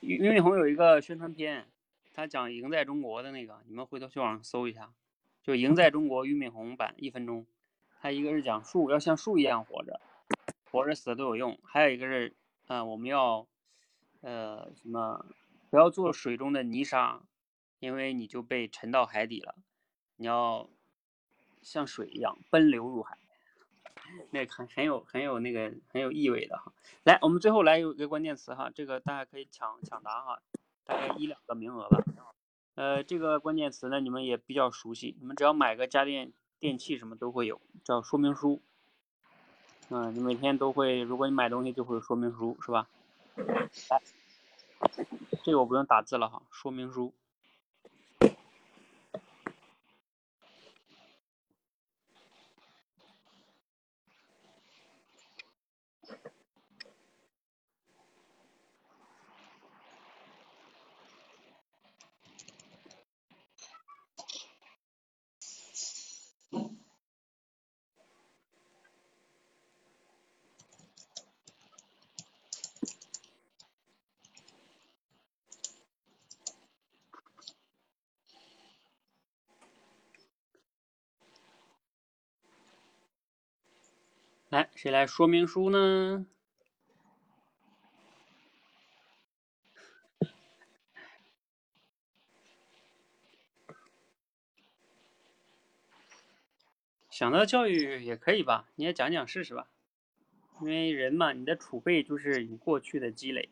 [0.00, 1.68] 俞俞敏洪有一个宣传片，
[2.12, 4.92] 他讲赢在中国的那个，你们回头去网上搜一下，
[5.42, 7.46] 就赢在中国俞敏洪版一分钟。
[8.00, 10.00] 他一个是讲树要像树一样活着，
[10.70, 12.34] 活着死了都有用；还有一个是，
[12.66, 13.46] 啊、我们要，
[14.20, 15.24] 呃，什么，
[15.70, 17.22] 不要做水中的泥沙，
[17.84, 19.54] 因为你就被沉到海底了。
[20.16, 20.70] 你要
[21.60, 23.18] 像水一样奔流入海，
[24.32, 26.72] 那很很有很有那个很有意味的哈。
[27.02, 30.40] 来，我们最后来有一个关键词哈，这个大家可以抢抢答哈，
[30.84, 32.02] 大概一两个名额吧。
[32.74, 38.62] 呃，这个关键词呢，你们也比较熟悉，你们只要买个家电电器什么都会有，叫说明书。
[39.90, 42.88] 嗯，你每天都会，如果你买东西就会有说明书，是吧？
[43.90, 44.02] 来，
[45.44, 47.12] 这个我不用打字了哈，说明书。
[84.50, 86.26] 来，谁来说明书呢？
[97.08, 99.68] 想到教育也可以吧，你也讲讲试试吧。
[100.60, 103.48] 因为人嘛，你的储备就是你过去的积累，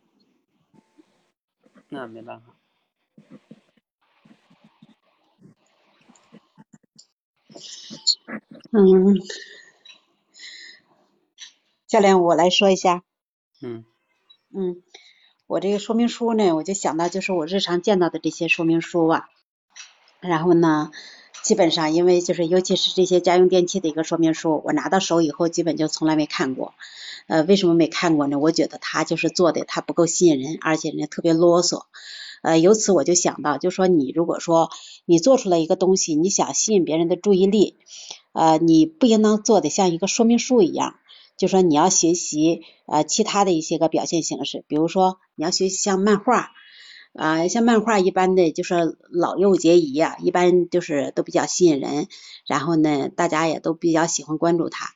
[1.89, 2.55] 那没办法。
[8.73, 9.17] 嗯，
[11.93, 13.03] 教练，我来说一下。
[13.61, 13.85] 嗯
[14.51, 14.83] 嗯，
[15.47, 19.29] 我这个说明书呢，我就想到就是我日常见到的这些说明书啊。
[20.21, 20.91] 然后呢，
[21.43, 26.73] 基本上因为就是尤其是这些家用电器的一个说明书，我拿到手以后基本就从来没看过。
[27.27, 28.39] 呃，为什么没看过呢？
[28.39, 31.83] 我觉得它就是做的它不够吸引人，而且呢特别啰嗦。
[32.41, 34.71] 呃，由此我就想到，就说你如果说
[35.05, 37.77] 你做出来一个东西，你想吸引别人的注意力，
[38.33, 40.95] 呃，你不应当做的像一个说明书一样，
[41.37, 46.51] 就说你要学习呃其他的一些个表现形式，比如说你要学习像漫画。
[47.15, 52.09] 啊，像漫画一般的，就是老幼皆宜啊，一般就是都比较吸引人，
[52.47, 54.95] 然后呢，大家也都比较喜欢关注它。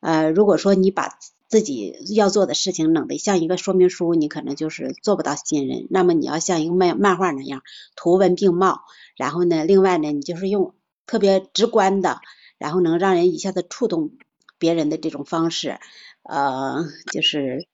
[0.00, 5.86] 呃，如果说你把自己要做的事情弄得像一个说明书，你可能就是做不到吸引人。
[5.88, 7.62] 那么你要像一个漫漫画那样，
[7.96, 8.80] 图文并茂，
[9.16, 10.74] 然后呢，另外呢，你就是用
[11.06, 12.20] 特别直观的，
[12.58, 14.10] 然后能让人一下子触动
[14.58, 15.78] 别人的这种方式，
[16.22, 17.66] 呃，就是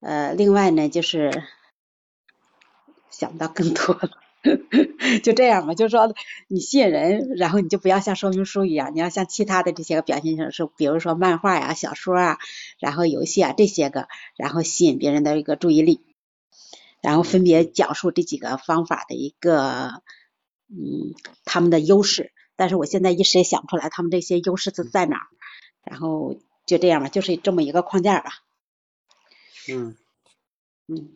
[0.00, 1.42] 呃，另外呢，就是。
[3.14, 4.10] 想不到更多了，
[5.22, 5.74] 就这样吧。
[5.74, 6.12] 就是说，
[6.48, 12.38] 你吸引人，然后你就不要像说明书一样，你要像其他的这些个表现形式，比如说漫画呀、小说啊，
[12.80, 16.00] 然后游戏啊这些个，然后吸引别人的一个注意力，
[17.02, 20.02] 然后分别讲述这几个方法的一个
[20.70, 21.12] 嗯
[21.44, 22.32] 他们的优势。
[22.56, 25.26] 但是我现在一时也想不出来他们这些优势是在哪儿。
[25.84, 28.42] 然后就这样吧，就是这么一个框架吧。
[29.68, 29.96] 嗯
[30.88, 31.10] 嗯。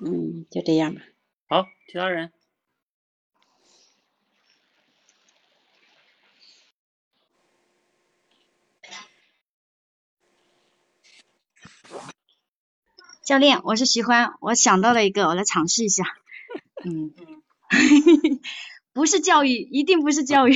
[0.00, 1.00] 嗯，就这样吧。
[1.48, 2.32] 好，其他人。
[13.24, 16.04] 教练，我是徐欢，我想到了一个，我来尝试一下。
[16.84, 17.12] 嗯，
[18.98, 20.54] 不是教育，一定不是教育，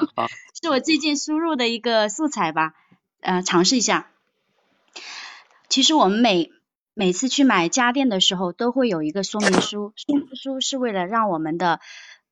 [0.60, 2.72] 是我最近输入的一个素材吧。
[3.20, 4.08] 呃，尝试一下。
[5.68, 6.50] 其实我们每。
[6.94, 9.94] 每次去买家电的时候，都会有一个说明书。
[9.96, 11.80] 说明书是为了让我们的，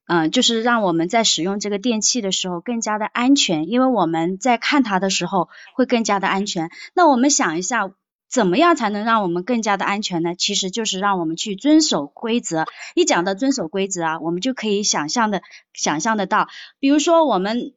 [0.07, 6.71] 嗯，就是让我们在使用这个电器的时候更加的安全，因为我们在看它的时候会更加的安全。
[6.93, 7.91] 那我们想一下，
[8.31, 10.35] 怎么样才能让我们更加的安全呢？
[10.37, 12.65] 其实就是让我们去遵守规则。
[12.95, 15.43] 一讲到遵守规则啊，我们就可以想象的
[15.75, 17.75] 想象得到，比如说我们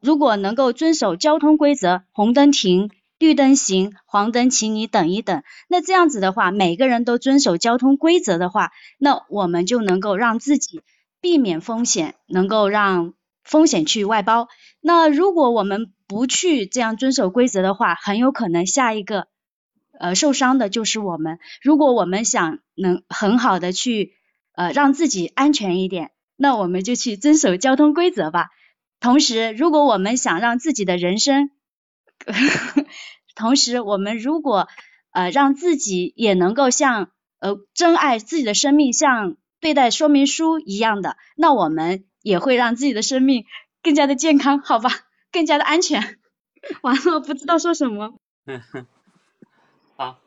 [0.00, 2.90] 如果能够遵守交通规则，红灯停。
[3.16, 5.44] 绿灯行，黄灯请你等一等。
[5.68, 10.82] 那这样子的话，每个人都遵守交通规则的话，那我们就能够让自己
[11.22, 14.48] 避免风险，能够让风险去外包。
[14.80, 19.28] 那如果我们不去这样遵守规则的话，很有可能下一个
[19.98, 21.38] 呃受伤的就是我们。
[21.62, 24.14] 如果我们想能很好的去
[24.52, 28.48] 呃让自己安全一点，那我们就去遵守交通规则吧。
[29.00, 31.50] 同时，如果我们想让自己的人生，
[33.36, 34.68] 同时，我们如果
[35.12, 43.44] 呃让自己也能够像呃珍爱自己的生命，像对待说明书一样的，那我们也会让自己的生命
[43.82, 44.90] 更加的健康，好吧，
[45.32, 46.18] 更加的安全。
[46.82, 48.14] 完了，不知道说什么。
[48.46, 48.86] 嗯哼，
[49.96, 50.18] 好，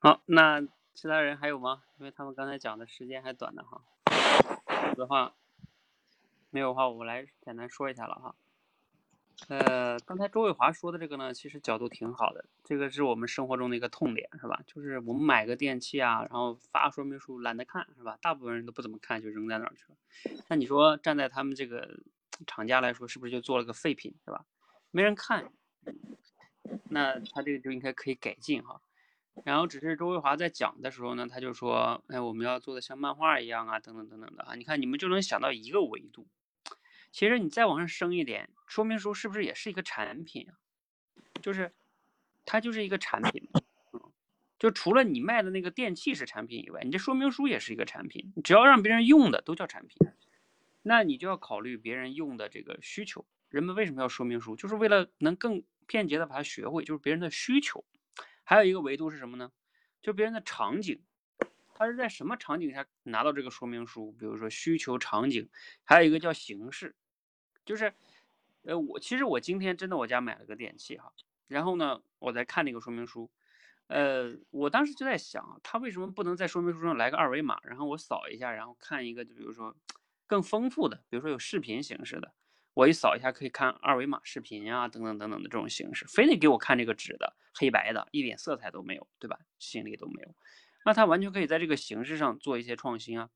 [0.00, 0.60] 好，那
[0.94, 1.82] 其他人还有吗？
[1.98, 3.82] 因为他们刚才讲的时间还短的哈。
[4.90, 5.34] 有的话，
[6.50, 8.34] 没有的话，我来简单说一下了哈。
[9.48, 12.44] 呃，刚才周卫华说的这个呢，其实角度挺好的。
[12.62, 14.62] 这个是我们生活中的一个痛点，是吧？
[14.66, 18.16] 就是我们买个电器啊，然后发说明书懒得看，是吧？
[18.22, 19.96] 大部分人都不怎么看，就扔在那儿去了。
[20.46, 21.98] 那你说站在他们这个
[22.46, 24.44] 厂家来说，是不是就做了个废品，是吧？
[24.92, 25.50] 没人看，
[26.88, 28.80] 那他这个就应该可以改进哈。
[29.44, 34.54] 然后只是周卫华在讲的时候呢，他就说，哎，我们要做的像漫画一样啊，等等等等的啊。
[34.54, 36.26] 你看你们就能想到一个维度。
[37.10, 40.54] 其实你再往上升一点，说明书是不是也是一个产品啊？
[41.40, 41.72] 就是
[42.44, 43.48] 它就是一个产品，
[43.92, 44.00] 嗯，
[44.58, 48.32] 就除了你卖的那个电器是产品以外，你这说明书也是一个产品。
[48.44, 49.96] 只要让别人用的都叫产品，
[50.82, 53.24] 那你就要考虑别人用的这个需求。
[53.48, 54.54] 人们为什么要说明书？
[54.54, 57.84] 就是为了能更便捷的把它学会，就是别人的需求。
[58.48, 59.52] 还有一个维度是什么呢？
[60.00, 61.02] 就别人的场景，
[61.74, 64.10] 他是在什么场景下拿到这个说明书？
[64.12, 65.50] 比如说需求场景，
[65.84, 66.96] 还有一个叫形式。
[67.66, 67.92] 就是，
[68.62, 71.12] 呃，我其实我今天真的我家买了个电器哈，
[71.46, 73.30] 然后呢，我在看那个说明书，
[73.88, 79.76] 呃，我当时就在想，他为什么不能在说明书上来个二维码，然后我扫一下，然后看一个，就比如说
[80.26, 82.32] 更丰富的，比如说有视频形式的，
[82.78, 89.40] 我一扫一下可以看二维码视频啊，等等等等的这种形式，非得给我看这个纸的黑白的，一点色彩都没有，对吧？
[89.58, 90.32] 吸引力都没有，
[90.84, 93.30] 那他完全可以在这个形式上做一些创新啊，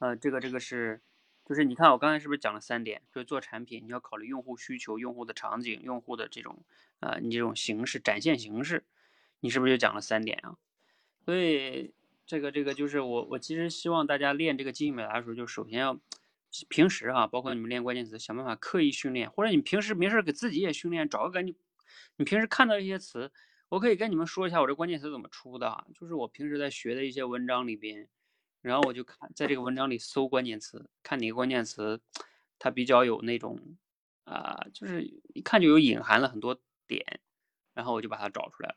[0.00, 1.02] 呃，这个这个是。
[1.46, 3.02] 就是你看，我刚才是不是讲了三点？
[3.12, 6.64] 就是做产品，你要考虑用户需求、用户的场景、用户的这种，
[7.00, 8.82] 呃，你这种形式展现形式，
[9.40, 10.56] 你是不是就讲了三点啊？
[11.22, 11.92] 所以
[12.24, 16.00] 这个这个就是我我其实希望大家练这个记忆表达的时候，就首先要
[16.68, 21.54] 平时啊，包括你们练关键词，想办法刻意训练，或者你平时没事给自己也训练，找个感觉。
[22.16, 23.32] 你平时看到一些词，
[23.68, 28.08] 我可以跟你们说一下我这关键词怎么出的，就是我平时在学的一些文章里边，
[28.60, 32.00] 然后我就看在这个文章里搜关键词，看哪个关键词
[32.58, 33.76] 它比较有那种
[34.24, 35.02] 啊，就是
[35.34, 37.20] 一看就有隐含了很多点，
[37.74, 38.76] 然后我就把它找出来了。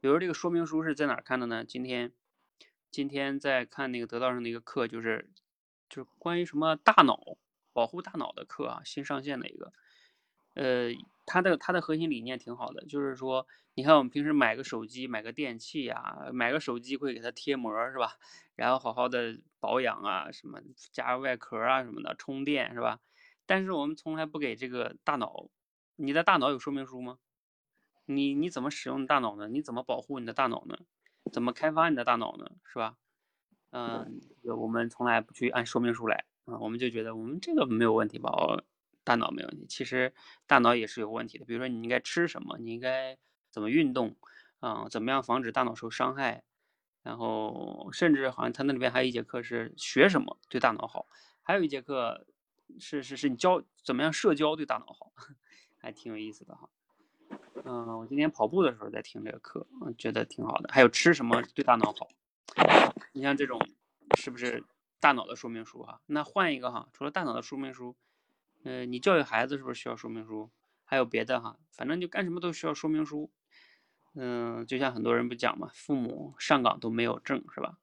[0.00, 1.64] 比如这个说明书是在哪看的呢？
[1.64, 2.12] 今天
[2.90, 5.30] 今天在看那个得道上的一个课，就是
[5.92, 7.36] 就是关于什么大脑
[7.74, 9.72] 保护大脑的课啊，新上线的一个，
[10.54, 10.90] 呃。
[11.24, 18.16] 它的它的核心理念挺好的，就是说，你看我们平时买个手机、买个电器呀，买个手机会给它贴膜是吧？
[18.56, 22.98] 然后好好的保养啊，什么加外壳啊什么的，充电是吧？
[23.46, 25.48] 但是我们从来不给这个大脑，
[25.94, 27.18] 你的大脑有说明书吗？
[28.06, 29.46] 你你怎么使用大脑呢？
[29.46, 30.76] 你怎么保护你的大脑呢？
[31.32, 32.50] 怎么开发你的大脑呢？
[32.64, 32.96] 是吧？
[33.72, 38.30] 嗯，我们从来不去按说明书来啊，我们就觉得我们这个没有问题吧？
[39.04, 40.14] 大脑没问题，其实
[40.46, 41.44] 大脑也是有问题的。
[41.44, 42.56] 比如说，你应该吃什么？
[42.58, 43.18] 你应该
[43.50, 44.14] 怎么运动？
[44.60, 46.44] 啊，怎么样防止大脑受伤害？
[47.02, 51.08] 然后，甚至好像他那里边还有一节课是学什么对大脑好，
[51.42, 52.24] 还有一节课
[52.78, 55.12] 是是是你教怎么样社交对大脑好，
[55.78, 56.68] 还挺有意思的哈。
[57.64, 60.70] 嗯，我今天跑步的时候在听这个课，嗯，觉得挺好的。
[60.72, 62.08] 还有吃什么对大脑好？
[63.12, 63.60] 你像这种
[64.16, 64.64] 是不是
[65.00, 66.00] 大脑的说明书啊？
[66.06, 67.96] 那换一个哈，除了大脑的说明书。
[68.64, 70.48] 呃，你教育孩子是不是需要说明书？
[70.84, 73.28] 还有别的哈，反正就干什么都需要说明书。
[74.14, 77.78] 嗯，就像很多人不讲嘛，父母上岗都没有证，是吧？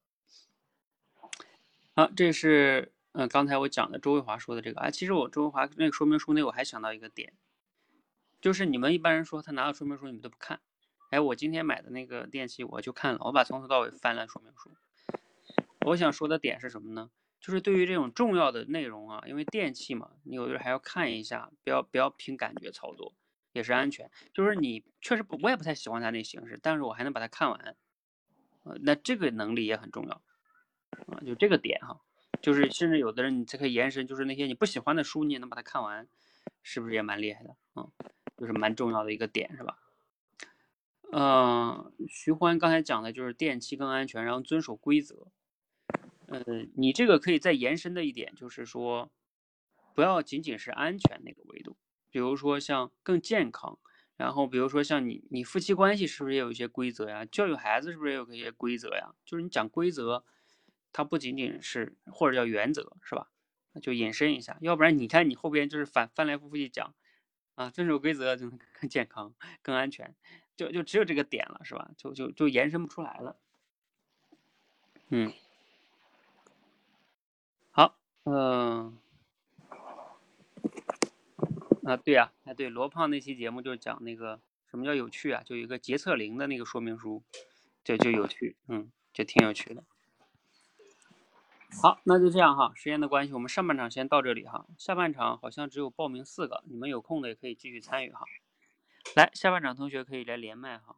[1.95, 4.89] 好，这是嗯刚才我讲的周卫华说的这个啊。
[4.89, 7.33] 其实我周卫华那个说明书那我还想到一个点，
[8.39, 10.61] 就是你们一般人说他拿到说明书你们都不看，
[11.09, 14.69] 哎，我今天买的那个电器我就看了，我把从头到尾翻了说明书。
[15.85, 17.09] 我想说的点是什么呢？
[17.39, 23.15] 就是对于这种重要的内容啊，因为电器嘛，你有的时候还要看一下，不要不要凭感觉操作，
[23.53, 24.11] 也是安全。
[24.33, 27.75] 就是你确实不，我也不太喜欢它那形式，但是我还能把它看完，
[28.63, 30.21] 呃，那这个能力也很重要
[31.07, 31.99] 啊，就这个点哈，
[32.41, 36.07] 就是甚至有的人你这可以延伸，就是那些你不喜欢的书，你也能把它看完，
[36.61, 37.87] 是不是也蛮厉害的啊？
[38.37, 39.79] 就是蛮重要的一个点，是吧？
[41.11, 45.27] 嗯，徐欢刚才讲的就是电器更安全，然后遵守规则。
[46.27, 46.43] 呃，
[46.75, 49.11] 你这个可以再延伸的一点就是说，
[49.95, 51.77] 不要仅仅是安全那个维度，
[52.11, 53.79] 比如说像更健康，
[54.15, 57.25] 然后比如说像你你夫妻关系是不是也有一些规则呀？
[57.25, 59.15] 教育孩子是不是也有一些规则呀？
[59.25, 60.23] 就是你讲规则，
[60.93, 63.31] 它不仅仅是或者叫原则是吧？
[63.73, 66.93] 那就引申一下，要不然你看你后边就是反翻来覆去讲
[67.55, 69.33] 啊，遵守规则就能更健康、
[69.63, 70.15] 更安全，
[70.59, 71.89] 就就只有这个点了是吧？
[71.95, 73.37] 就就就延伸不出来了，
[75.07, 75.31] 嗯。
[77.71, 77.95] 好
[78.25, 78.99] 嗯，
[81.85, 87.23] 啊，对呀，哎，对，罗胖那期节目就是讲那个什么叫有趣啊，就有一个洁厕灵的那个说明书，
[87.85, 89.85] 就就有趣，嗯，就挺有趣的。
[91.81, 98.25] 好，那就这样哈，时间的关系，我们上半场先到这里哈，下半场好像只有报名四个，你们有空的也可以继续参与哈。
[99.15, 100.95] 来，下半场同学可以来连麦哈。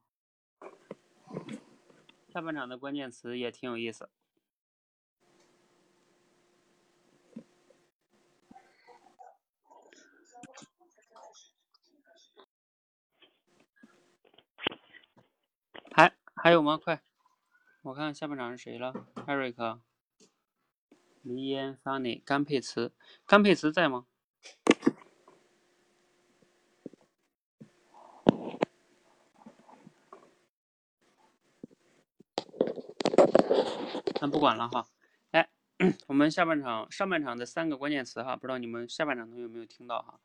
[2.32, 4.10] 下半场的关键词也挺有意思。
[15.94, 16.78] 还还有吗？
[16.78, 17.02] 快，
[17.82, 18.94] 我看下半场是谁了
[19.28, 19.82] ？Eric、
[21.22, 22.94] 黎烟、Sunny、甘佩慈，
[23.26, 24.06] 甘佩慈在吗？
[34.22, 34.88] 那不管了哈。
[35.32, 35.50] 来，
[36.06, 40.20] 我们下半场上半场的三个关键词哈，不知道你们下半场同学有没有听到哈？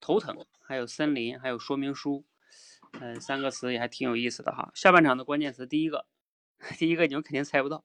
[0.00, 2.24] 头疼，还有森林，还有说明书。
[3.00, 4.70] 嗯，三个词也还挺有意思的哈。
[4.74, 6.06] 下半场的关键词，第一个，
[6.78, 7.84] 第一个你们肯定猜不到，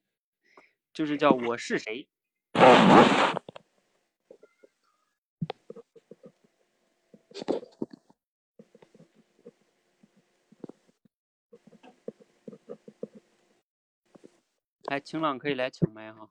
[0.93, 2.07] 就是叫我是谁。
[14.87, 16.29] 哎，晴朗可以来抢麦哈。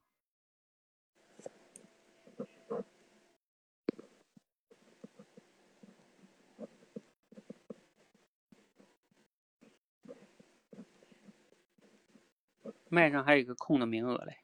[12.88, 14.38] 麦上还有一个空的名额嘞，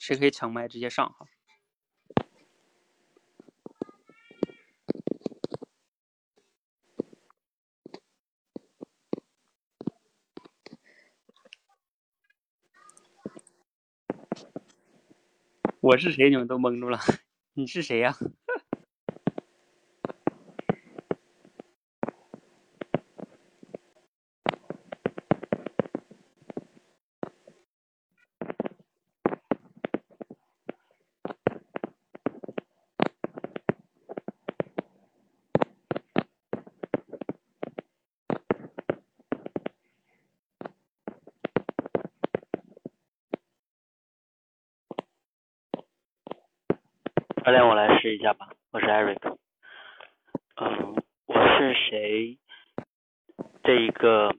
[0.00, 1.26] 谁可以抢麦直接上哈？
[15.80, 16.28] 我是谁？
[16.28, 16.98] 你们都蒙住了。
[17.54, 18.14] 你是谁呀？
[47.50, 48.48] 让，我来试一下吧。
[48.70, 49.36] 我是 Eric。
[50.56, 50.94] 嗯，
[51.26, 52.38] 我是谁？
[53.64, 54.34] 这一个，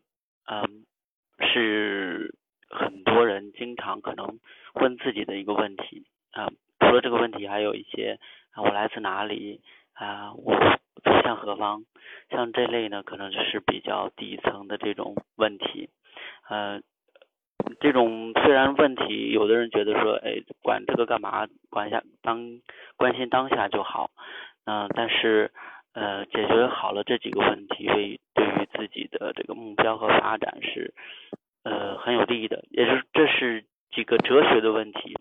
[0.45, 0.85] 嗯，
[1.39, 2.33] 是
[2.69, 4.39] 很多人经常可能
[4.75, 6.49] 问自己的一个问题啊。
[6.79, 8.17] 除了这个问题，还有一些
[8.51, 9.61] 啊，我来自哪里
[9.93, 10.33] 啊？
[10.33, 10.55] 我
[11.03, 11.83] 走向何方？
[12.29, 15.89] 像这类呢，可能就是比较底层的这种问题。
[16.47, 16.81] 呃，
[17.79, 21.47] 这种虽然问题，有的人觉得说，哎，管这个干嘛？
[21.69, 22.59] 管一下当
[22.97, 24.11] 关心当下就好。
[24.65, 25.51] 嗯，但是
[25.93, 30.93] 呃，解决好了这几个问题，对对于自己的这个目标和发展是
[31.63, 32.65] 呃很有利的。
[32.69, 35.17] 也是这是几个哲学的问题。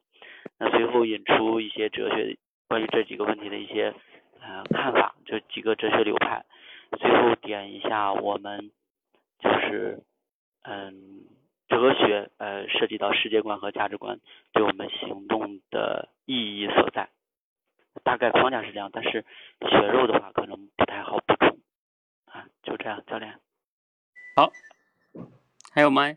[0.59, 2.37] 那随后引出一些哲学
[2.67, 3.95] 关于这几个问题的一些
[4.41, 6.45] 呃看法，就几个哲学流派。
[6.99, 8.73] 最后点一下我们
[9.39, 10.03] 就是
[10.63, 11.21] 嗯。
[11.71, 14.19] 哲学呃涉及到世界观和价值观
[14.53, 17.09] 对我们行动的意义所在，
[18.03, 19.25] 大概框架是这样，但是
[19.61, 21.61] 血肉的话可能不太好补充
[22.25, 23.39] 啊，就这样，教练。
[24.35, 24.51] 好，
[25.73, 26.13] 还有吗？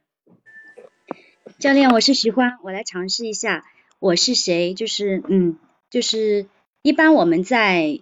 [1.59, 3.63] 教练，我是徐欢，我来尝试一下，
[3.99, 4.73] 我是谁？
[4.73, 5.57] 就是嗯，
[5.89, 6.47] 就是
[6.81, 8.01] 一般我们在。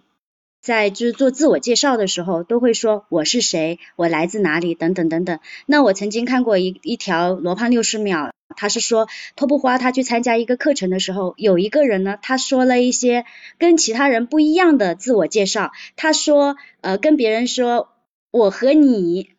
[0.62, 5.40] 在就是做自我介绍的时候，都会说我是谁，我来自哪里，等等等等。
[5.66, 13.24] 那我曾经看过一一条罗胖六十秒，他是说托布花他去参加一个课程的时候，有一个人呢，他说了一些
[13.58, 15.72] 跟其他人不一样的自我介绍。
[15.96, 17.88] 他说，呃，跟别人说
[18.30, 19.30] 我和你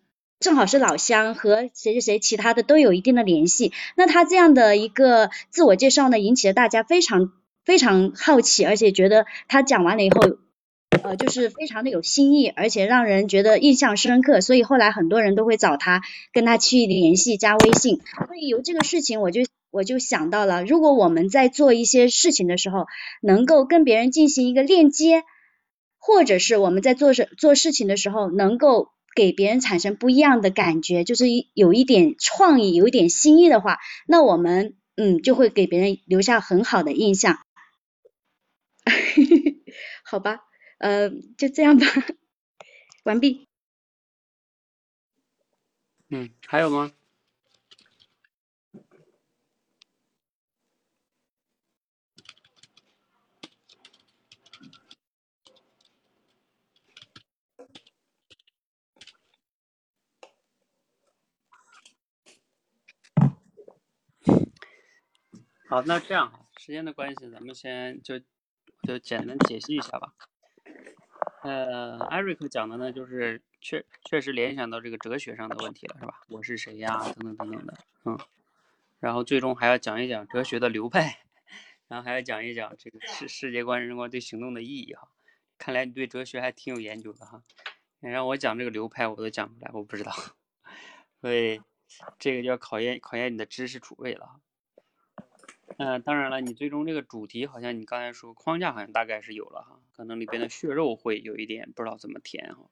[0.43, 3.71] 正好是老乡，和谁谁谁其他的都有一定的联系。
[3.95, 7.31] 那他这样的一个自我介绍呢，引起了大家非常
[7.63, 10.19] 非常好奇，而且觉得他讲完了以后。
[11.01, 16.01] 呃，就是非常的有新意，而且让人觉得印象深刻，所以后来很多人都会找他，
[16.33, 17.99] 跟他去联系，加微信。
[18.27, 19.41] 所以由这个事情，我就
[19.71, 22.85] 我就想到了，如果我们在做一些事情的时候，
[23.21, 25.23] 能够跟别人进行一个链接，
[25.97, 37.39] 或者是我们在做事做事情的时候，能够给别人产生不一样的感觉，就是有一点创意，有一点新意的话，那我们嗯就会给别人留下很好的印象。
[40.03, 40.39] 好吧。
[40.79, 41.85] 嗯，就这样吧，
[43.03, 43.47] 完毕。
[46.09, 46.91] 嗯，还有吗？
[65.73, 68.19] 好，那这样哈，时间的关系，咱们先就
[68.83, 70.13] 就简单解析一下吧。
[71.41, 76.21] 呃，艾瑞克讲的呢，就是确确实联想到这个哲学上的问题了，是吧？
[76.27, 76.99] 我是谁呀？
[77.15, 77.73] 等等等等的，
[78.05, 78.15] 嗯。
[78.99, 81.23] 然后最终还要讲一讲哲学的流派，
[81.87, 85.09] 然后还要讲一讲这个世世界观、人生观对行动的意义哈。
[85.57, 87.41] 看来你对哲学还挺有研究的哈。
[88.01, 90.11] 你让我讲这个流派，我都讲不来，我不知道。
[91.19, 91.59] 所以
[92.19, 94.39] 这个就要考验考验你的知识储备了。
[95.77, 102.69] 嗯，当然了，你最终这个主题好像你刚才说框架好像大概是有了哈，可能里边的血肉会有一点不知道怎么填哈。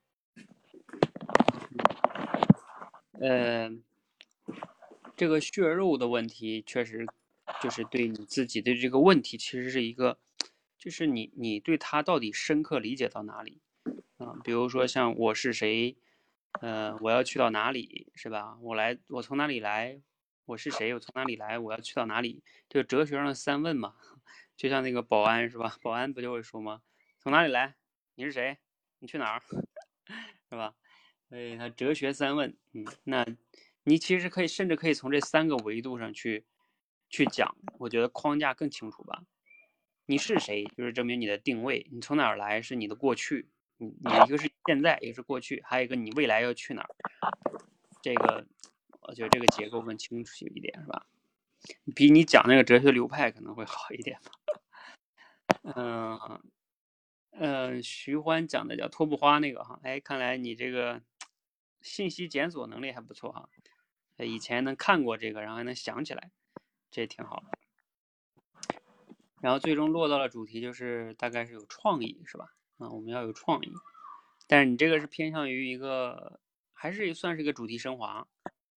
[3.20, 3.72] 呃，
[5.16, 7.06] 这个血肉的问题确实
[7.62, 10.18] 就是对你自己的这个问题，其实是一个，
[10.78, 13.62] 就是你你对他到底深刻理解到哪里
[14.18, 14.39] 啊？
[14.43, 15.95] 比如说像我是谁，
[16.62, 18.58] 呃，我要去到哪里是吧？
[18.62, 20.02] 我来，我从哪里来？
[20.46, 20.94] 我是谁？
[20.94, 21.58] 我从哪里来？
[21.60, 22.44] 我要去到哪里？
[22.68, 23.96] 这个哲学上的三问嘛，
[24.58, 25.78] 就像那个保安是吧？
[25.82, 26.82] 保安不就会说吗？
[27.20, 27.76] 从哪里来？
[28.16, 28.58] 你是谁？
[29.00, 29.42] 你去哪儿？
[30.50, 30.76] 是吧？
[31.30, 33.26] 所以他哲学三问，嗯，那
[33.84, 36.46] 你其实可以甚至可以从这三个维度上去
[37.10, 39.24] 去讲，我觉得框架更清楚吧。
[40.08, 40.66] 你是谁？
[40.76, 41.88] 就是证明你的定位。
[41.92, 42.62] 你从哪儿来？
[42.62, 43.50] 是你的过去。
[43.78, 46.89] 你你一个是现在，一个是过去，还有一个你未来要去哪儿？
[48.02, 48.46] 这个。
[49.02, 51.06] 我觉得这个结构更清楚一点，是吧？
[51.95, 54.32] 比你讲那个哲学流派可能会好一点吧。
[55.76, 56.41] 嗯
[57.32, 61.02] 嗯，徐欢讲的叫托布花那个哈，哎，看来你这个
[61.82, 63.49] 信息检索能力还不错哈。
[64.18, 66.32] 以前能看过这个，然后还能想起来，
[66.91, 68.78] 这挺好的。
[69.39, 72.54] 然后最终落到了主题就是大概是有创意，是吧？
[72.78, 73.72] 啊，我们要有创意。
[74.47, 76.39] 但是你这个是偏向于一个，
[76.74, 78.28] 还是算是一个主题升华，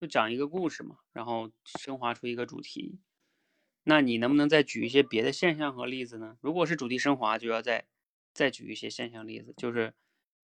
[0.05, 2.99] 就讲一个故事嘛，然后升华出一个主题。
[3.85, 6.37] 那你能不能再举一些别的现象和例子呢？
[6.43, 7.87] 如果是主题升华，就要再
[8.35, 9.95] 再举一些现象例子，就是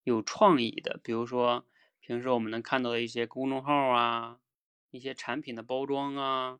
[0.03, 1.67] 有创意的，比如说
[2.01, 4.41] 平时我们能看到的一些公众号啊，
[4.93, 6.59] 一些产品的包装啊。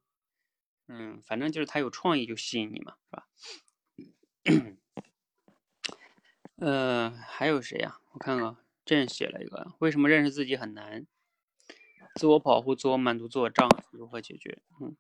[0.89, 3.29] 嗯，反正就是它有创意就吸引你嘛，是吧？
[6.57, 7.99] 呃，还有谁呀？
[8.11, 11.07] 我看看，这写了一个，为什么认识自己很难？
[12.15, 14.59] 自我保护、自我满足、自我障碍如何解决？
[14.81, 14.97] 嗯，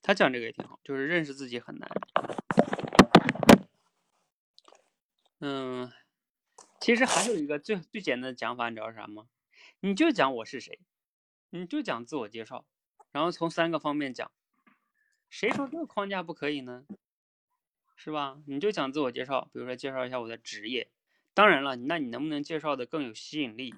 [0.00, 1.88] 他讲这个也挺好，就是认识自己很难。
[5.40, 5.92] 嗯，
[6.80, 9.28] 其实还有一个最最简单的讲法，你知道是啥吗？
[9.80, 10.80] 你就讲我是谁，
[11.50, 12.64] 你就讲自我介绍，
[13.12, 14.30] 然后从三个方面讲。
[15.30, 16.86] 谁说这个框架不可以呢？
[17.96, 18.40] 是吧？
[18.46, 20.88] 你就讲自我介绍，比如说介绍一下我的职业。
[21.34, 23.74] 当然了，那你能不能介绍的更有吸引力，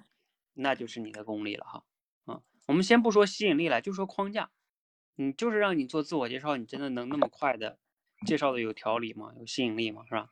[0.55, 1.85] 那就是你的功力了哈。
[2.71, 4.53] 我们先不说吸引力了，就说框架。
[5.17, 7.81] 你就是让你做自我介绍，你真的能那么快的
[8.25, 9.35] 介绍的有条理吗？
[9.41, 10.05] 有吸引力吗？
[10.09, 10.31] 是吧？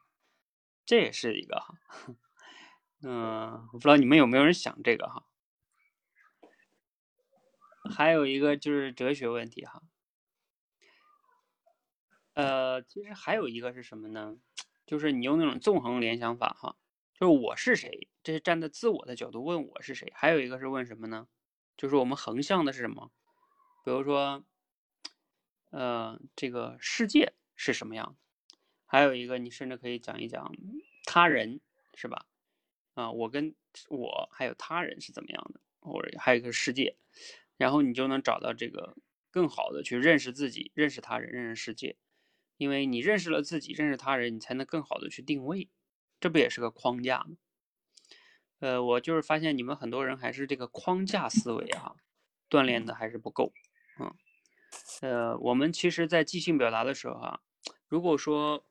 [0.87, 1.75] 这也是一个哈。
[3.03, 5.27] 嗯，我不知道你们有没有人想这个哈。
[7.91, 9.83] 还有一个就是哲学问题哈。
[12.35, 14.37] 呃，其实还有一个是什么呢？
[14.87, 16.77] 就是你用那种纵横联想法哈，
[17.15, 20.13] 就是我是谁，这是站在自我的角度问我是谁。
[20.15, 21.27] 还有一个是问什么呢？
[21.79, 23.11] 就是我们横向的是什么？
[23.85, 24.45] 比如说，
[25.71, 28.59] 呃，这个世界是什么样的？
[28.85, 30.53] 还有一个，你甚至可以讲一讲
[31.05, 31.61] 他人，
[31.95, 32.27] 是吧？
[32.95, 33.55] 啊，我跟
[33.89, 35.61] 我还有他人是怎么样的？
[35.79, 36.97] 或者还有一个世界，
[37.57, 38.97] 然后你就能找到这个
[39.31, 41.97] 更好的去认识自己、认识他人、认识世界。
[42.57, 45.69] 因为你认识了自己，认识他人，你才能更好的去定位，
[46.19, 47.37] 这不也是个框架吗？
[48.61, 51.95] 呃，我就是发现你们很多人还是这个框架思维啊，
[52.51, 53.53] 锻炼的还是不够，
[54.01, 54.15] 嗯，
[55.03, 57.41] 呃，我们其实，在即兴表达的时候哈，
[57.89, 58.65] 如果说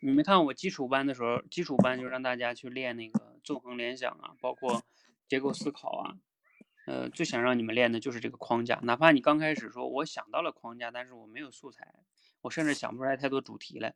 [0.00, 4.82] 你们看我基础班的时候，基础班就让大家去练那个纵横联想啊，包括
[5.28, 6.16] 结构思考啊，
[6.86, 11.94] 呃，最想让你们练的就是这个框架，哪怕你刚开始说我想到了框架，但是我没有素材。
[12.42, 13.94] 我甚至想不出来太多主题来，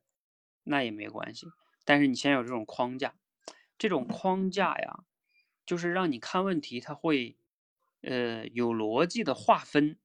[0.64, 1.46] 那也没关系。
[1.86, 3.14] 但是你先有这种框架，
[3.78, 5.04] 这种框架呀，
[5.66, 7.36] 就是让你看问题，它会，
[8.02, 9.98] 呃，有逻辑的划分，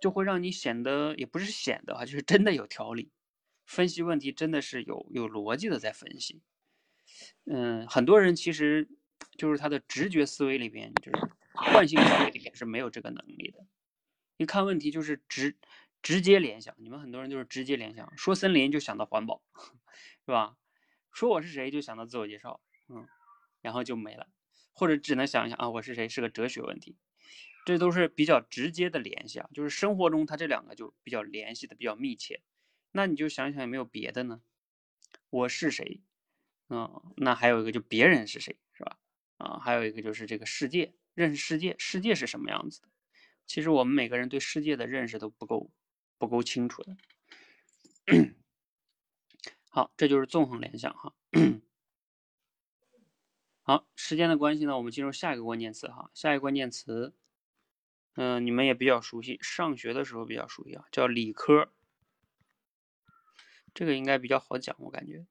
[0.00, 3.10] 就会让你显得也不是显得哈，就是真的有条理，
[3.66, 6.42] 分析问题真的是有有逻辑的在分析。
[7.44, 8.88] 嗯，很多人其实
[9.36, 11.30] 就是他的直觉思维里边，就是
[11.72, 13.64] 惯性思维里边是没有这个能力的。
[14.36, 15.56] 一看问题就是直。
[16.02, 19.42] 直接联想，你们很多人就是直接联想，说森林就想到环保，
[20.24, 20.56] 是吧？
[21.12, 23.06] 说我是谁就想到自我介绍，嗯，
[23.60, 24.28] 然后就没了，
[24.72, 26.96] 或者只能想一想啊，我是谁是个哲学问题，
[27.64, 32.42] 这都是比较直接的联想，就是生活中它这两个就比较联系的比较密切。
[32.92, 34.42] 那你就想想有没有别的呢？
[35.30, 36.00] 我是谁？
[36.68, 38.98] 嗯，那还有一个就别人是谁，是吧？
[39.38, 42.88] 啊，还有一个就是这个世界，认识世界，世界是什么样子的？
[43.46, 45.70] 其实我们每个人对世界的认识都不够。
[46.20, 46.94] 不够清楚的，
[49.70, 51.14] 好，这就是纵横联想哈。
[53.70, 56.10] 好，时间的关系呢，我们进入下一个关键词哈。
[56.12, 57.14] 下一个关键词，
[58.16, 61.70] 嗯，你们也比较熟悉，上学的时候比较熟悉啊，叫理科。
[63.72, 65.24] 这个应该比较好讲，我感觉。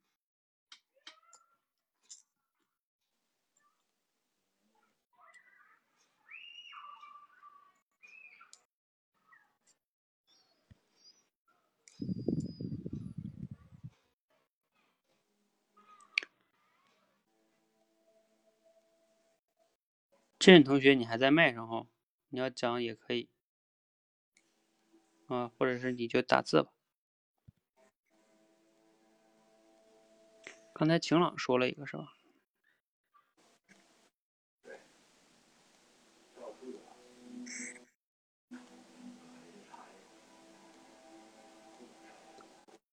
[20.39, 21.85] 这同学，你还在麦上哈？
[22.29, 23.27] 你要讲也可以，
[25.27, 26.71] 啊，或者是你就打字吧。
[30.73, 32.13] 刚才晴朗说了一个是吧？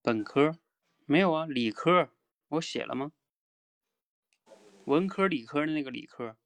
[0.03, 0.59] 本科
[1.05, 1.47] 没有啊？
[1.47, 2.11] 理科
[2.49, 3.13] 我写了吗？
[4.87, 6.37] 文科、理科的那个理科。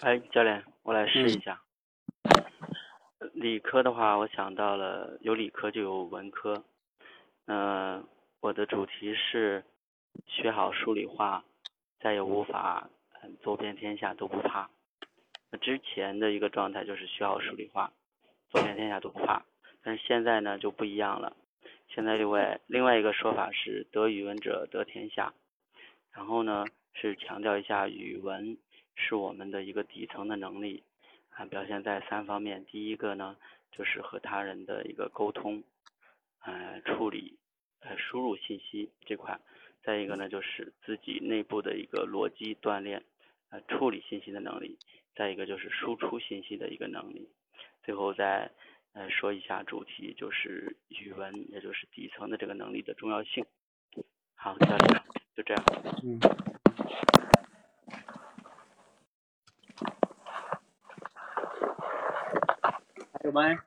[0.00, 1.60] 哎教练我来试一下。
[3.42, 6.64] 理科的话，我想到了有理科就有文科。
[7.46, 8.06] 嗯、
[8.40, 9.64] 我的主题是
[10.26, 11.44] 学好数理化，
[12.00, 12.88] 再也无法
[13.42, 14.70] 走遍天下都不怕。
[15.60, 17.92] 之前的一个状态就是学好数理化，
[18.48, 19.42] 走遍天下都不怕。
[19.82, 21.36] 但是现在呢就不一样了，
[21.88, 25.34] 现在另外另外一个说法是得语文者得天下。
[26.12, 26.64] 然后呢
[26.94, 28.56] 是强调一下语文
[28.94, 30.84] 是我们的一个底层的能力，
[31.34, 32.64] 啊，表现在三方面。
[32.66, 33.36] 第一个呢，
[33.70, 35.62] 就是和他人的一个沟通，
[36.40, 37.36] 呃，处理，
[37.80, 39.38] 呃，输入信息这块；
[39.82, 43.02] 再一个呢，就是自己内部的一个逻辑锻炼，
[43.50, 44.76] 呃，处理信息的能力；
[45.14, 47.28] 再一个就是输出信息的一个能力。
[47.82, 48.50] 最后再
[48.92, 53.44] 呃说一下主题，就是语文，也就是底层的这个能力的重要性。
[54.34, 54.56] 好，
[55.34, 55.64] 就这样。
[56.04, 56.20] 嗯，
[63.32, 63.62] 还有吗？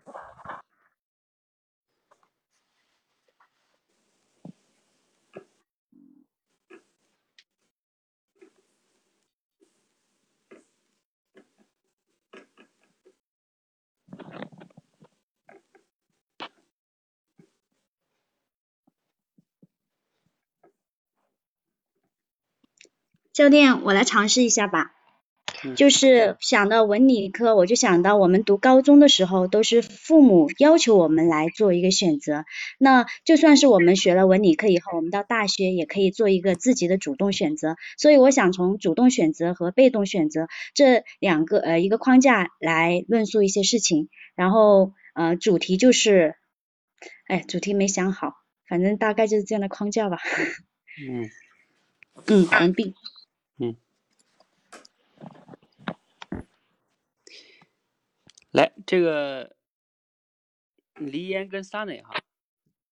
[23.34, 24.95] 教练，我来尝试一下吧。
[25.66, 32.45] 嗯就是想到文理科，我就想到我们读高中的时候，都是父母要求我们来做一个选择。
[32.78, 37.76] 那就算是我们学了文理科以后，我们到大学也可以做一个自己的主动选择。
[37.97, 44.09] 所以我想从主动选择和被动选择这两个呃一个框架来论述一些事情。
[44.36, 46.36] 然后呃主题就是，
[47.28, 48.34] 哎，主题没想好，
[48.68, 50.18] 反正大概就是这样的框架吧。
[51.07, 51.30] 嗯
[52.28, 52.93] 嗯，完毕。
[58.56, 59.53] 来，这个
[60.93, 62.16] 黎烟跟萨内哈，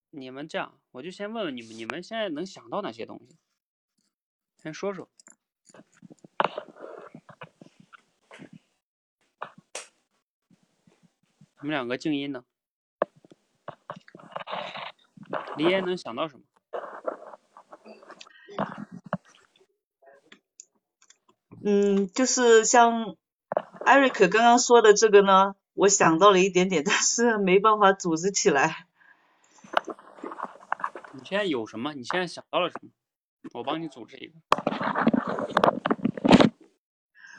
[0.09, 3.37] 你们这样，我就先问问你们，你们现在能想到哪些东西？
[4.57, 5.09] 先说说。
[11.61, 12.43] 你们两个静音呢？
[15.55, 16.43] 黎烟能想到什么？
[21.63, 23.15] 嗯，就是像
[23.85, 28.85] 艾瑞克刚刚说的这个呢，我想到了一点点，但是没办法组织起来。
[31.11, 31.93] 你现在有什么？
[31.93, 32.89] 你现在想到了什么？
[33.53, 34.33] 我帮你组织一个。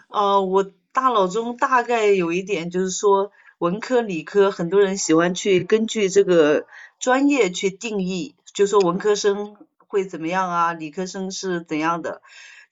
[0.08, 6.66] 呃，我大脑中大概有一点就是说，文科、理科，很多人喜欢去根据这个
[7.00, 12.20] 专业去定义，就说文科生会怎么样啊，理科生是怎样的，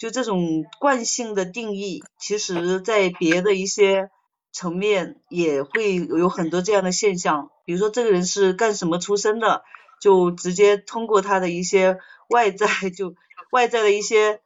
[0.03, 4.11] 就这种惯性的定义，其实在别的一些
[4.51, 9.63] 层面也会有很多这样的现象，比如说这个人是干什么出身的，
[10.01, 13.15] 就直接通过他的一些外在就
[13.53, 14.41] 外在的一些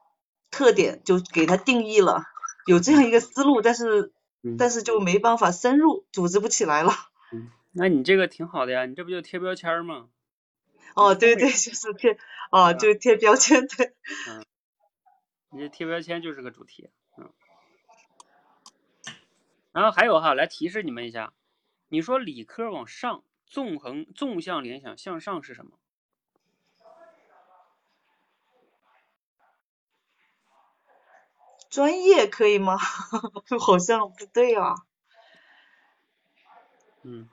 [0.51, 2.25] 特点就给他定义了。
[2.67, 6.93] 有这样一个思路，但是嗯但是就没办法深入，组织不起来了。
[7.33, 10.09] 嗯，那你这个挺好的呀，你这不就贴标签儿吗？
[10.95, 12.19] 哦，对对，就是贴，
[12.51, 13.95] 哦，就贴标签，对。
[14.29, 14.45] 嗯，
[15.57, 17.33] 你这贴标签就是个主题，嗯。
[19.73, 21.33] 然后还有哈，来提示你们一下，
[21.89, 25.79] 你说理科往上，纵横纵向联想向上是什么？
[31.71, 32.77] 专业可以吗？
[33.59, 34.75] 好像不对啊。
[37.03, 37.31] 嗯。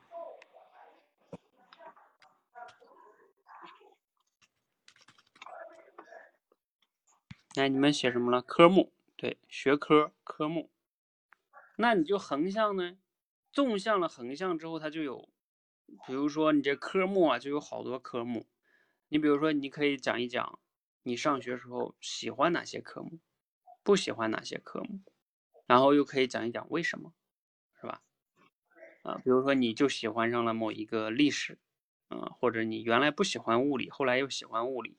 [7.56, 8.42] 哎，你们写什么了？
[8.42, 10.72] 科目，对，学科科目。
[11.76, 12.98] 那你就横向呢，
[13.52, 15.30] 纵向了横向之后，它就有，
[16.08, 18.48] 比如说你这科目啊，就有好多科目。
[19.10, 20.58] 你比如说，你可以讲一讲
[21.04, 23.20] 你上学时候喜欢哪些科目，
[23.84, 25.02] 不喜欢哪些科目，
[25.68, 27.14] 然后又可以讲一讲为什么，
[27.80, 28.02] 是吧？
[29.04, 31.60] 啊，比如说你就喜欢上了某一个历史，
[32.08, 34.98] 啊，或者你原来不喜欢物理，后来又喜欢物理，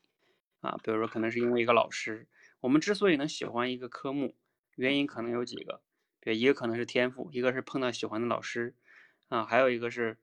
[0.60, 2.28] 啊，比如说可能是因为一个老师。
[2.64, 4.34] 我们之所以能喜欢一个科目，
[4.76, 5.82] 原因可能有几个，
[6.18, 8.74] 比如一个可能是天赋，一个是碰到喜欢的老师，
[9.28, 10.16] 啊，还有一个是，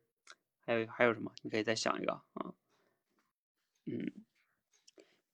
[0.65, 1.31] 还有还有什么？
[1.43, 2.55] 你可以再想一个啊，
[3.85, 4.11] 嗯，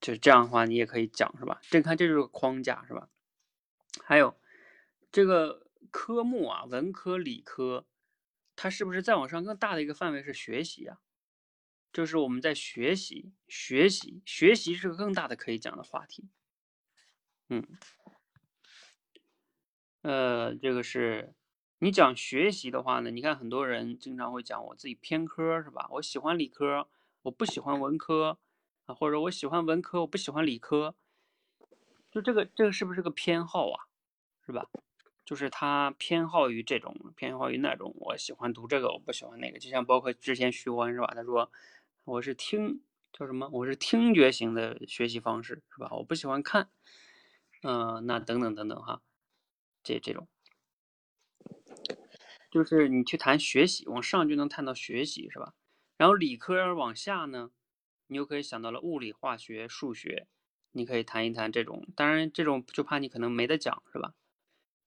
[0.01, 1.62] 就这样的话，你也可以讲是吧？
[1.70, 3.08] 这看这就是个框架是吧？
[4.03, 4.38] 还有
[5.10, 7.88] 这个科目啊，文科、理科，
[8.58, 10.99] 它是不是再往上更大的一个范围是学习呀、
[11.93, 16.28] 就是我们在学习，学习，学习是个更大的可以讲的话题。
[17.50, 17.66] 嗯，
[20.02, 21.34] 呃，这个是
[21.80, 25.88] 你讲学习的话呢，你看很多人经常会讲我自己偏科是吧？
[25.91, 26.89] 我喜欢理科，
[27.24, 28.39] 我不喜欢文科
[28.86, 30.95] 啊，或者我喜欢文科，我不喜欢理科，
[32.12, 33.88] 就这个这个是不是个偏好啊？
[34.45, 34.66] 是吧？
[35.26, 39.60] 就是他偏好于这种，偏好于那种，我喜欢读这个，我不喜欢那个。
[39.60, 41.14] 就像包括之前徐欢是吧？
[41.14, 41.52] 他说
[42.06, 42.82] 我是听
[43.12, 43.50] 叫什么？
[43.52, 45.89] 我是听觉型的学习方式是吧？
[45.91, 46.70] 我不喜欢看，
[47.64, 49.01] 嗯，那等等等等哈。
[49.84, 50.28] 这这种，
[52.51, 55.53] 就是你去谈学习，往上就能谈到学习，是吧？
[55.95, 57.51] 然后理科往下呢，
[58.08, 60.28] 你又可以想到了物理、化学、数学，
[60.72, 61.88] 你可以谈一谈这种。
[61.95, 64.14] 当然，这种就怕你可能没得讲，是吧？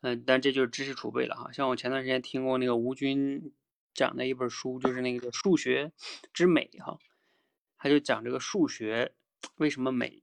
[0.03, 1.51] 嗯，但这就是知识储备了哈。
[1.53, 3.53] 像我前段时间听过那个吴军
[3.95, 5.93] 讲的一本书，就是那个叫《数学
[6.33, 6.99] 之美》哈，
[7.79, 9.15] 他就讲这个数学
[9.57, 10.23] 为什么美，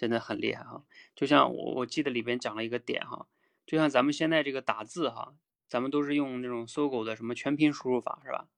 [0.00, 0.82] 真的很厉害哈。
[1.14, 3.26] 就像我我记得里边讲了一个点哈。
[3.66, 5.34] 就像咱们现在这个打字哈，
[5.68, 8.48] 咱们都是用那种搜狗的什么全拼输入法是吧？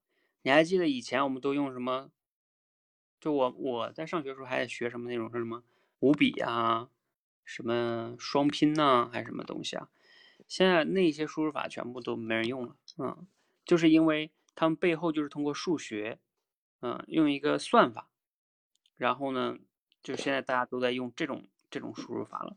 [0.42, 2.12] 你还记得以前我们都用什么？
[3.20, 5.64] 就我我在上学时候还学什么那种是什么
[5.98, 6.88] 五笔啊，
[7.44, 9.88] 什么双拼呐，还是什么东西啊？
[10.46, 13.26] 现在那些输入法全部都没人用了，嗯，
[13.64, 16.18] 就是因为他们背后就是通过数学，
[16.80, 18.08] 嗯，用一个算法，
[18.96, 19.58] 然后呢，
[20.02, 22.56] 就现在大家都在用这种这种输入法了，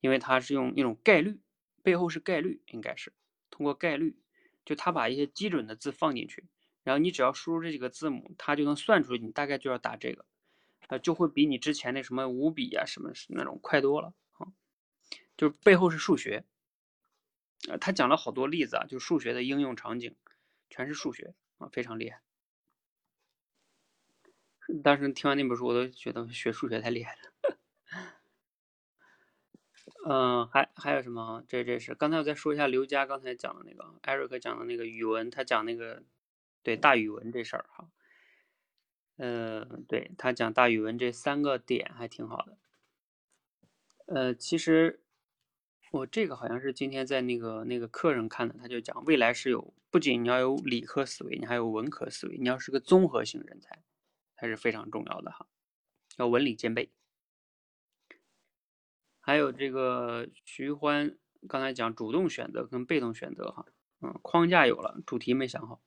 [0.00, 1.40] 因为它是用一种概率。
[1.80, 3.14] 背后是概率，应该是
[3.48, 4.18] 通过概率，
[4.64, 6.44] 就他把一些基准的字放进去，
[6.82, 10.26] 然后你只要输入这几个字母，它就能算出你大概就要打这个，
[10.88, 14.52] 呃，就会比你之前那什么五笔啊什么那种快多了啊。
[15.36, 16.44] 就是背后是数学，
[17.68, 20.14] 呃，他讲了好多例子啊，就数学的应用场景，
[20.68, 22.20] 全是数学啊，非常厉害。
[24.82, 27.56] 当时听完那本书，我都觉得学数学太厉害了。
[30.08, 31.42] 嗯，还还有什么？
[31.48, 36.02] 这这是刚才我再说一下刘佳刚才讲的那个艾瑞克讲的那个语文，他讲那个
[36.62, 37.90] 对大语文这事儿哈。
[39.16, 42.56] 嗯，对他讲大语文这三个点还挺好的。
[44.06, 45.02] 呃，其实
[45.90, 53.82] 我这个好像是今天在那个那个客人看的，他就讲未来是有不仅你要有理科思维，你还有文科思维，你要是个综合性人才，
[54.38, 55.48] 还是非常重要的哈，
[56.16, 56.92] 要文理兼备。
[59.20, 61.18] 还有这个徐欢
[61.48, 63.66] 刚才讲主动选择跟被动选择哈，
[64.00, 65.82] 嗯，框架有了，主题没想好。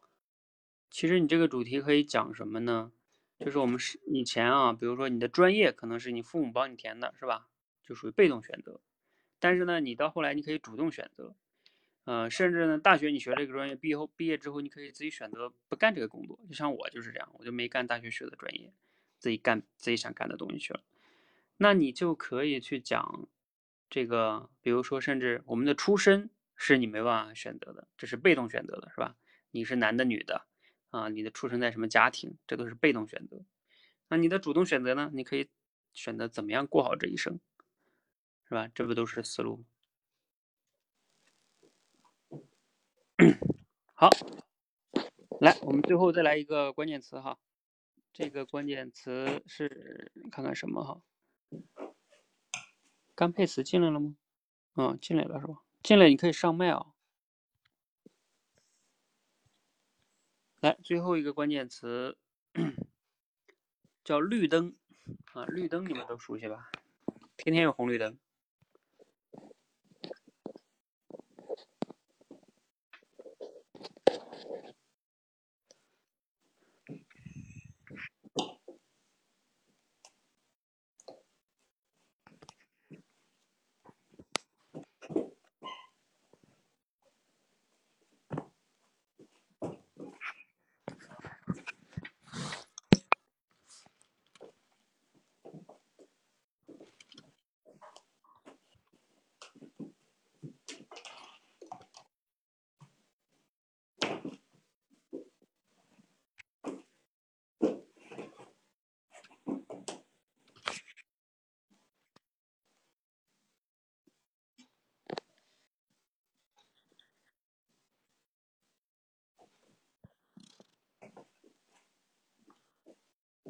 [0.90, 2.92] 其实你这个主题可以讲什么呢？
[3.40, 7.48] 就是我们是以前啊，比如说你的专业可能是你父母帮你填的，是吧？
[7.82, 8.82] 就属于被动选择。
[9.40, 11.36] 但是呢，你到后来你可以主动选择，
[12.04, 16.40] 呃，甚至呢，大学你学这个专业，毕业后毕业之后你可以自己选择不干这个工作。
[16.48, 18.74] 就像我就是这样，我就没干大学学的专业，
[19.20, 20.82] 自己干自己想干的东西去了。
[21.58, 23.30] 那你就可以去讲
[23.90, 29.16] 这个，比如说，甚至我们的出身是你没办法选择的，这是被动选择的，是吧？
[29.52, 30.48] 你是男的、女的
[30.90, 31.10] 啊？
[31.10, 33.46] 你的出生在什么家庭，这都是被动选择。
[34.08, 35.12] 那你的主动选择呢？
[35.14, 35.50] 你可以
[35.94, 37.40] 选择怎么样过好这一生，
[38.48, 38.68] 是吧？
[38.74, 39.64] 这不都是思路？
[43.94, 44.10] 好，
[45.40, 47.38] 来，我们最后再来一个关键词哈，
[48.12, 51.02] 这个关键词是看看什么哈？
[53.14, 54.16] 甘佩慈进来了吗？
[54.76, 55.62] 嗯，进来了是吧？
[55.84, 56.88] 进来你可以上麦啊。
[60.60, 62.18] 来，最后一个关键词
[64.04, 64.76] 叫绿灯
[65.34, 66.72] 啊，绿灯你们都熟悉吧？
[67.38, 68.18] 天天有红绿灯。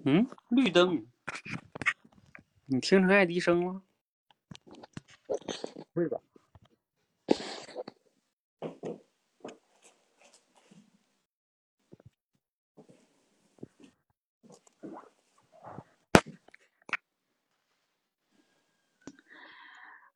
[0.04, 1.06] 嗯，绿灯，
[2.66, 3.82] 你听成爱迪生了？
[5.28, 6.20] 不会吧？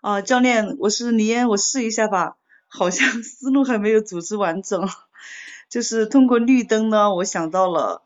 [0.02, 2.38] 啊，教练，我是李嫣，我试一下吧。
[2.68, 4.90] 好像思路还没有组织完整。
[5.70, 8.04] 就是通过绿灯呢，我想到了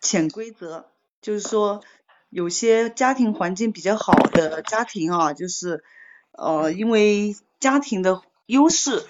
[0.00, 0.86] 潜规则，
[1.20, 1.82] 就是说
[2.30, 5.84] 有些家庭环境比较好的家庭啊，就是
[6.32, 9.04] 呃因为家庭的优势，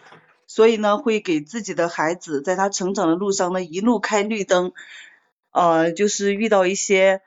[0.47, 4.72] 所以呢会给自己的孩子在他成长的路上呢一路开绿灯，
[5.53, 7.22] 呃就是遇到一些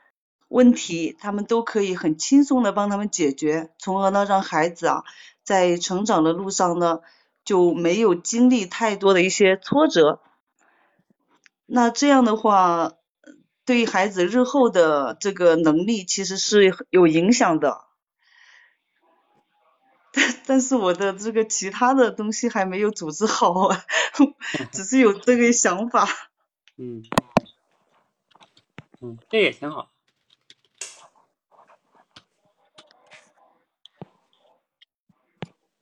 [0.49, 5.03] 问题，他们都可以很轻松的帮他们解决，从而呢让孩子啊
[5.43, 6.99] 在成长的路上呢
[7.45, 10.19] 就没有经历太多的一些挫折。
[11.65, 12.91] 那这样的话，
[13.65, 17.85] 对孩子日后的这个能力其实是有影响的。
[20.11, 23.69] 但但是我的这个其他的东西还没有组织好，
[24.71, 26.07] 只是有这个想法。
[26.77, 27.03] 嗯，
[29.01, 29.89] 嗯，这也挺好。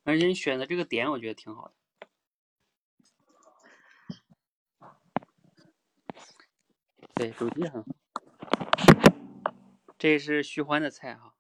[0.04, 1.74] 而且你选的这个点，我觉得挺好的。
[7.22, 7.90] 对， 手机很好。
[10.00, 11.36] 这是徐欢的菜哈，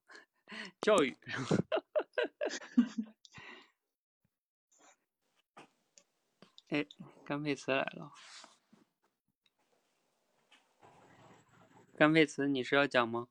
[0.79, 1.17] 教育。
[6.69, 6.85] 哎，
[7.25, 8.11] 甘佩慈来了。
[11.97, 13.27] 甘佩慈，你是要讲吗？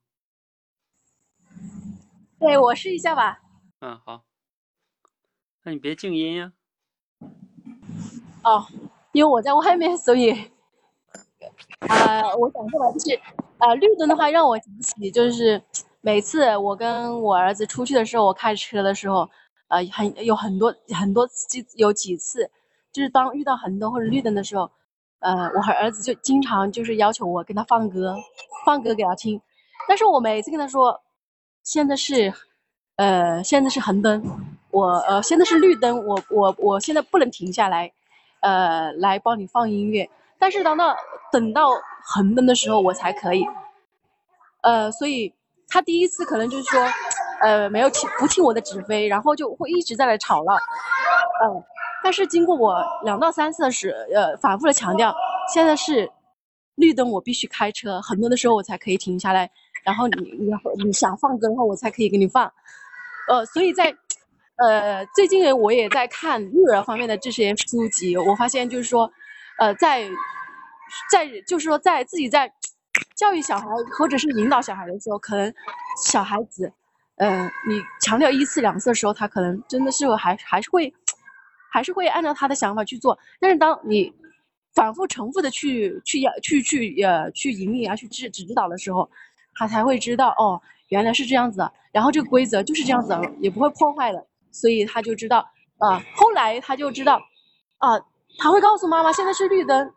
[2.37, 3.41] 对，我试一下吧。
[3.79, 4.25] 嗯，好。
[5.63, 6.51] 那你别静音呀。
[8.43, 8.67] 哦，
[9.13, 10.51] 因为我在外面，所以。
[11.87, 13.19] 呃，我想说的，就是
[13.59, 15.61] 呃，绿灯的话让我想起，就是
[16.01, 19.29] 每次我跟我儿子出去的时候，我开车的时候，
[19.67, 22.49] 呃，很有很多很多几有几次，
[22.91, 24.69] 就是当遇到红灯或者绿灯的时候，
[25.19, 28.15] 呃，我和儿子就经常就是要求我跟他放歌，
[28.65, 29.39] 放歌给他听，
[29.87, 31.01] 但是我每次跟他说，
[31.63, 32.33] 现在是，
[32.97, 34.23] 呃，现在是红灯，
[34.71, 37.91] 我呃现在是绿灯，我我我现在不能停下来，
[38.41, 40.09] 呃，来帮你放音乐。
[40.41, 40.97] 但是等到
[41.31, 41.69] 等到
[42.03, 43.45] 红灯的时候，我才可以，
[44.63, 45.31] 呃，所以
[45.67, 46.83] 他第一次可能就是说，
[47.41, 50.55] 呃，没有听不听我的指挥，然后就会一直在那吵了，
[51.43, 51.63] 嗯，
[52.03, 55.13] 但是经过我两到三次的时，呃，反复的强调，
[55.53, 56.09] 现在是
[56.73, 59.47] 绿灯，我必须开车，红灯的时候我才可以停下来，
[59.83, 60.51] 然后你你
[60.83, 62.51] 你想放歌的话，我才可以给你放，
[63.27, 63.95] 呃，所以在，
[64.55, 69.07] 呃，最近我也在看育儿方面的这些书籍，我发现就是说。
[69.61, 70.09] 呃，在，
[71.11, 72.51] 在就是说，在自己在
[73.15, 75.53] 教育小孩或者是引导小孩的时候，可能
[76.03, 76.73] 小孩子，
[77.17, 80.91] 嗯，你强调一次两次的时候，他可能真的是还还是会，
[81.71, 83.15] 还是会按照他的想法去做。
[83.39, 84.11] 但是当你
[84.73, 89.07] 反复重复的去去要去去呃去引领啊去指指导的时候，
[89.53, 95.47] 他才会知道哦，原来是这样子，然后这个规则就是这样子，也不会破坏的，所以他就知道
[95.77, 97.21] 啊，后来他就知道
[97.77, 98.03] 啊。
[98.37, 99.93] 他会告诉妈妈，现在是绿灯，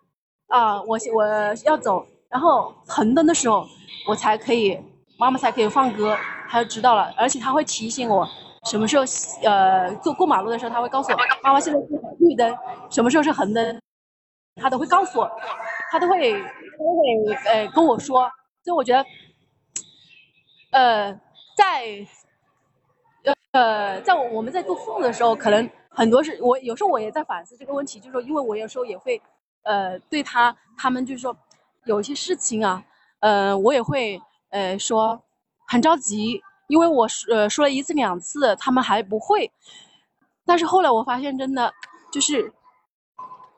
[0.49, 1.27] 啊，我我
[1.65, 3.67] 要走，然后红灯的时候，
[4.07, 4.79] 我才可以，
[5.19, 6.17] 妈妈才可以放歌，
[6.49, 8.29] 他就知道了，而且他会提醒我，
[8.67, 9.05] 什么时候，
[9.45, 11.87] 呃，坐过马路的时候，他会告诉我，妈妈现在是
[12.19, 12.57] 绿灯，
[12.91, 13.81] 什么时候是红灯，
[14.61, 15.31] 他都会告诉我，
[15.91, 18.31] 他都会，都会，呃，跟我说，
[18.63, 19.05] 所以我觉得，
[20.73, 21.13] 呃，
[21.57, 22.07] 在，
[23.55, 25.71] 呃，在我们在做父母的时候，可能。
[25.97, 29.23] 很多是我有时候我也在反思这个问题，就是说，因为我有时候也会，
[29.63, 31.37] 呃，对他他们就是说，
[31.85, 32.83] 有一些事情啊，
[33.21, 35.23] 呃，我也会呃说
[35.69, 39.49] 很着急，因为我呃说了一次两次，他们还不会，
[40.45, 41.73] 但是后来我发现真的
[42.11, 42.53] 就是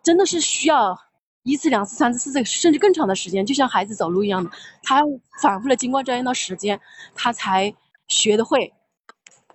[0.03, 0.95] 真的是需要
[1.43, 4.51] 一次两次三次四次甚至更长的时间，就像孩子走路一样的，
[4.83, 5.03] 他
[5.41, 6.79] 反复的经过这样一段时间，
[7.15, 7.75] 他才
[8.09, 8.71] 学得会，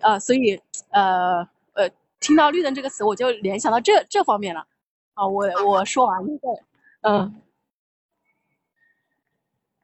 [0.01, 1.89] 啊，所以呃呃。
[2.21, 4.67] 听到“绿灯”这个词，我就联想到这这方面了。
[5.15, 6.63] 啊，我我说完这个，
[7.01, 7.41] 嗯，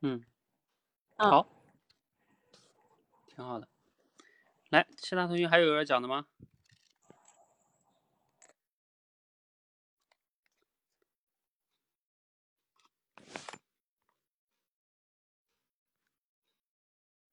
[0.02, 0.24] 嗯，
[1.16, 1.48] 好，
[3.26, 3.68] 挺好的。
[4.70, 6.28] 来，其他同学还有要讲的吗？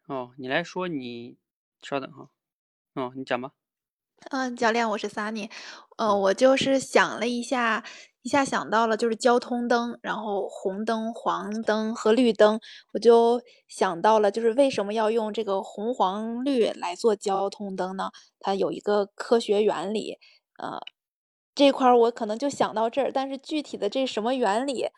[0.07, 1.37] 哦，你来说，你
[1.82, 2.30] 稍等哈。
[2.97, 3.51] 哦，你讲吧。
[4.30, 5.51] 嗯，教练，我是 Sunny，
[5.99, 7.84] 呃，我就是想了一下，
[8.22, 12.59] 一下想到了就是交通灯，然后红灯、黄灯和绿灯，
[12.92, 18.11] 我就想到了就是为什么要用这个红黄绿来做交通灯呢？
[18.40, 20.18] 它有一个科学原理，
[20.59, 20.80] 呃，
[21.55, 24.90] 这块儿我可能就想到这儿，但是具体的这什么原理还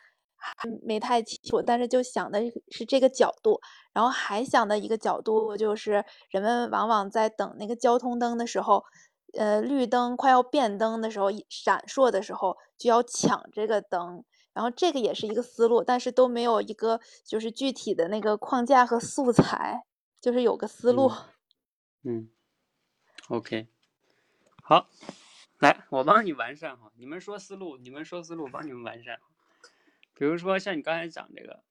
[0.83, 2.41] 没太清楚，但是就想的
[2.71, 3.61] 是这个角度，
[3.93, 8.85] 然后还想的一个角度就是人们往往在等那个交通灯的时候。
[9.37, 14.25] 呃绿灯快要变灯的时候，闪烁的时候就要抢这个灯，
[14.55, 19.85] 然后这个也是一个思路，但是都没有一个就是具体的那个框架和素材，
[20.23, 21.13] 就是有个思路。
[22.03, 22.31] 嗯
[23.29, 23.67] ，OK，
[24.63, 24.87] 好，
[25.59, 29.19] 来我帮你完善哈，你们说思路，你们说思路，帮你们完善。
[30.17, 31.63] 比如说像你刚才讲这个，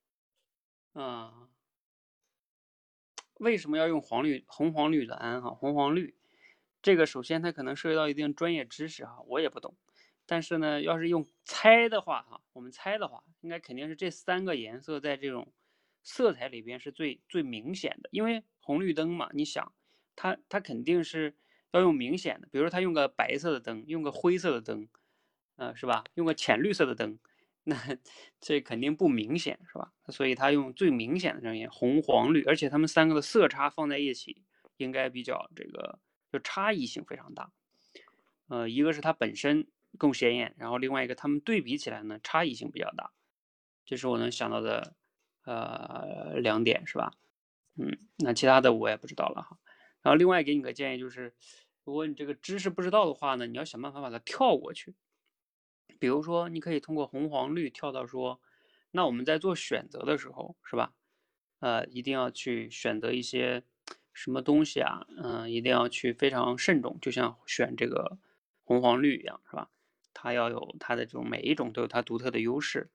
[0.93, 1.49] 嗯。
[3.39, 6.15] 为什么要用黄绿红黄绿蓝哈红黄绿？
[6.81, 9.75] 这个首先它可能涉及到一定专业知识哈，我也不懂。
[10.25, 15.51] 但是呢，要是用猜的话哈，我们猜的话，应该肯定是这三个颜色在这种
[16.01, 18.07] 色彩里边是最最明显的。
[18.13, 19.73] 因为红绿灯嘛，你想
[20.15, 21.35] 它它肯定是
[21.71, 24.87] 要用明显的，比如说它用个白色的灯，用个灰色的灯，
[25.57, 26.05] 呃，是吧？
[26.13, 27.19] 用个浅绿色的灯。
[27.67, 27.75] 那
[28.39, 29.91] 这肯定不明显，是吧？
[30.09, 34.43] 所以他用最明显的声音红、黄、绿，而且他们三个的色差放在一起，
[34.77, 35.97] 应该比较这个
[36.31, 37.51] 就差异性非常大。
[38.47, 43.11] 呃，一个是它本身更显眼，然后另外一个它们对比起来呢，差异性比较大。
[43.83, 44.95] 这是我能想到的
[45.45, 47.13] 呃两点，是吧？
[47.77, 49.57] 嗯，那其他的我也不知道了哈。
[50.03, 51.33] 然后另外给你个建议就是，
[51.83, 54.93] 如果你这个知识不知道的话呢，你要想办法把它跳过去。
[55.99, 58.39] 比如说，你可以通过红、黄、绿跳到说，
[58.91, 60.93] 那我们在做选择的时候，是吧？
[61.59, 63.63] 呃，一定要去选择一些
[64.13, 65.07] 什么东西啊？
[65.17, 68.17] 嗯，一定要去非常慎重，就像选这个
[68.63, 69.69] 红、黄、绿一样，是吧？
[70.13, 72.89] 它要有它的这种每一种都有它独特的优势，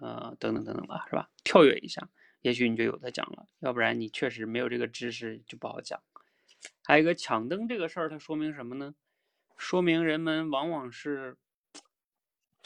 [0.00, 1.30] 呃，等等等等吧，是吧？
[1.44, 2.08] 跳跃一下，
[2.40, 6.00] 也许你就有的讲了，要不然你确实没有这个知识就不好讲。
[6.84, 8.94] 还有一个抢灯这个事儿，它说明什么呢？
[9.56, 11.36] 说明人们往往是。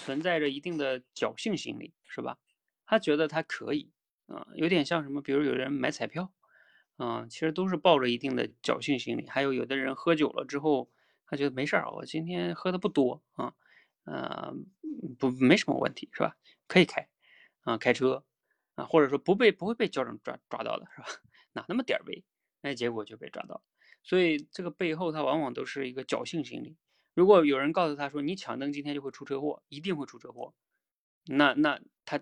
[0.02, 2.38] 存在着一定的侥幸心理，是吧？
[2.84, 3.92] 他觉得他可以，
[4.26, 5.22] 啊，有点像什么？
[5.22, 6.32] 比如有人买彩票，
[6.96, 9.28] 啊，其实都是抱着一定的侥幸心理。
[9.28, 10.90] 还有有的人喝酒了之后，
[11.26, 13.54] 他觉得没事儿，我今天喝的不多，啊，
[14.04, 14.52] 呃，
[15.18, 16.36] 不，没什么问题，是吧？
[16.66, 17.08] 可以开，
[17.60, 18.24] 啊，开车，
[18.74, 21.06] 啊，或者说不被不会被交警抓抓到的，是吧？
[21.54, 22.24] 哪那么点儿背，
[22.60, 23.62] 那结果就被抓到。
[24.02, 26.76] 所以这个背后，它往往都是一个侥幸心理。
[27.14, 30.54] 如果有人告诉他说你抢灯今天就会出车祸，一定会出车祸，
[31.26, 32.18] 那那他，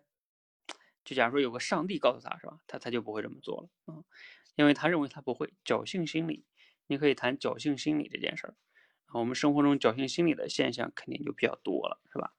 [1.04, 4.04] 就假如说有个上帝告诉他是吧，他他就不会这么做了啊，
[4.56, 6.44] 因为他认为他不会侥幸心理。
[6.86, 8.56] 你可以谈侥幸心理这件事儿
[9.06, 12.34] 啊，我们生活中侥幸心理的现象肯定就比较多了，是吧？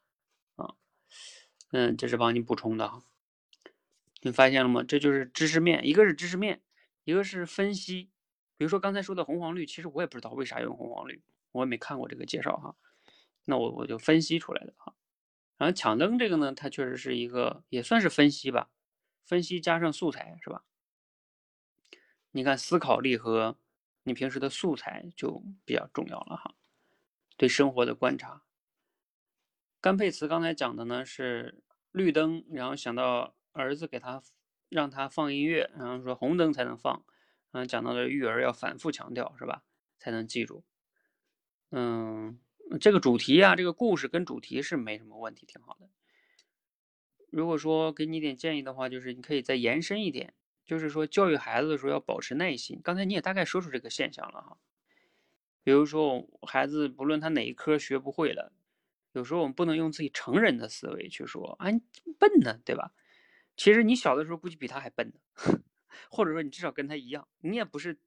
[0.57, 0.76] 啊，
[1.72, 3.02] 嗯，这是帮你补充的哈。
[4.22, 4.84] 你发现了吗？
[4.84, 6.61] 这就是知识面，一个是知识面，
[7.06, 8.11] 一个是分析。
[8.57, 11.23] 比如说刚才说的红黄绿，其实我也不知道为啥用红黄绿。
[11.52, 12.76] 我也没看过这个介绍哈，
[13.45, 14.94] 那我我就分析出来的哈。
[15.57, 18.69] 然后抢灯这个呢，它确实是一个也算是分析吧，
[19.26, 20.64] 分析加上素材是吧？
[22.32, 23.57] 你看思考力和
[24.03, 26.56] 你平时的素材就比较重要了哈。
[27.38, 28.44] 对生活的观察。
[29.80, 34.23] 甘佩慈刚才讲的呢是绿灯，然后想到儿子给他
[34.69, 37.03] 让他放音乐，然后说红灯才能放，
[37.52, 39.64] 嗯，讲到的育儿要反复强调是吧？
[39.99, 40.64] 才能记住。
[41.72, 42.38] 嗯，
[42.81, 45.89] 这个主题啊，这个故事跟主题是没什么问题，挺好的。
[47.30, 50.34] 如果说给你点建议的话，就是你可以再延伸一点，
[50.65, 52.81] 就是说教育孩子的时候要保持耐心。
[52.84, 54.57] 刚才你也大概说出这个现象了哈。
[55.64, 58.52] 比如说孩子不论他哪一科学不会了，
[59.14, 61.68] 有时候我们不能用自己成人的思维去说啊，
[62.19, 62.91] 笨呢，对吧？
[63.56, 65.19] 其实你小的时候估计比他还笨呢，
[66.11, 67.98] 或者说你至少跟他一样，你也不是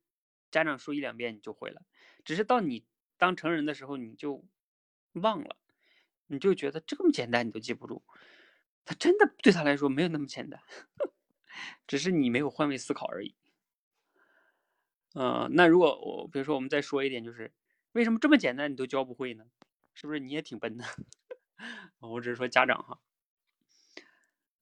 [0.50, 1.80] 家长说一两遍你就会了，
[2.26, 2.84] 只是到你。
[3.24, 4.44] 当成人的时候，你就
[5.14, 5.56] 忘了，
[6.26, 8.02] 你就觉得这么简单你都记不住，
[8.84, 10.60] 他真的对他来说没有那么简单，
[11.88, 13.34] 只是你没有换位思考而已。
[15.14, 17.50] 呃，那如果我比如说我们再说一点，就是
[17.92, 19.46] 为什么这么简单你都教不会呢？
[19.94, 20.84] 是不是你也挺笨的？
[22.00, 23.00] 我只是说家长哈，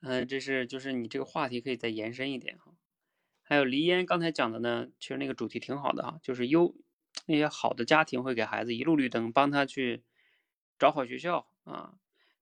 [0.03, 2.73] 嗯，这是就是你这个话题可以再延伸一点哈。
[3.43, 6.77] 还有黎烟刚才讲的呢，其实那个主题挺好的哈，就是优。
[7.27, 10.03] 那些好的家庭会给孩子一路绿灯，帮他去
[10.79, 11.95] 找好学校啊。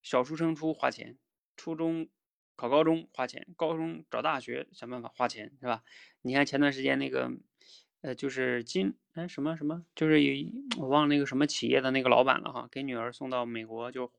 [0.03, 1.19] 小书生出花钱，
[1.57, 2.09] 初中
[2.57, 5.85] 考高中花钱，高中找大学想办法花钱，是吧？
[6.23, 7.31] 你看前段时间那个，
[8.01, 14.11] 呃，就是金哎什么什么，就是有我忘了那个什么企业的那个老板了哈，给女儿送到美国就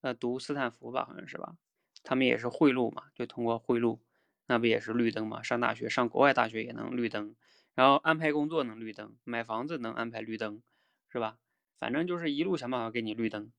[0.00, 1.56] 呃读斯坦福吧，好像是吧？
[2.02, 3.98] 他们也是贿赂嘛，就通过贿赂，
[4.46, 5.42] 那不也是绿灯嘛？
[5.42, 7.36] 上大学上国外大学也能绿灯。
[7.74, 10.62] 然后安排工作能绿灯，买房子能安排绿灯，
[11.08, 11.38] 是吧？
[11.78, 13.52] 反正就是一路想办法给你绿灯。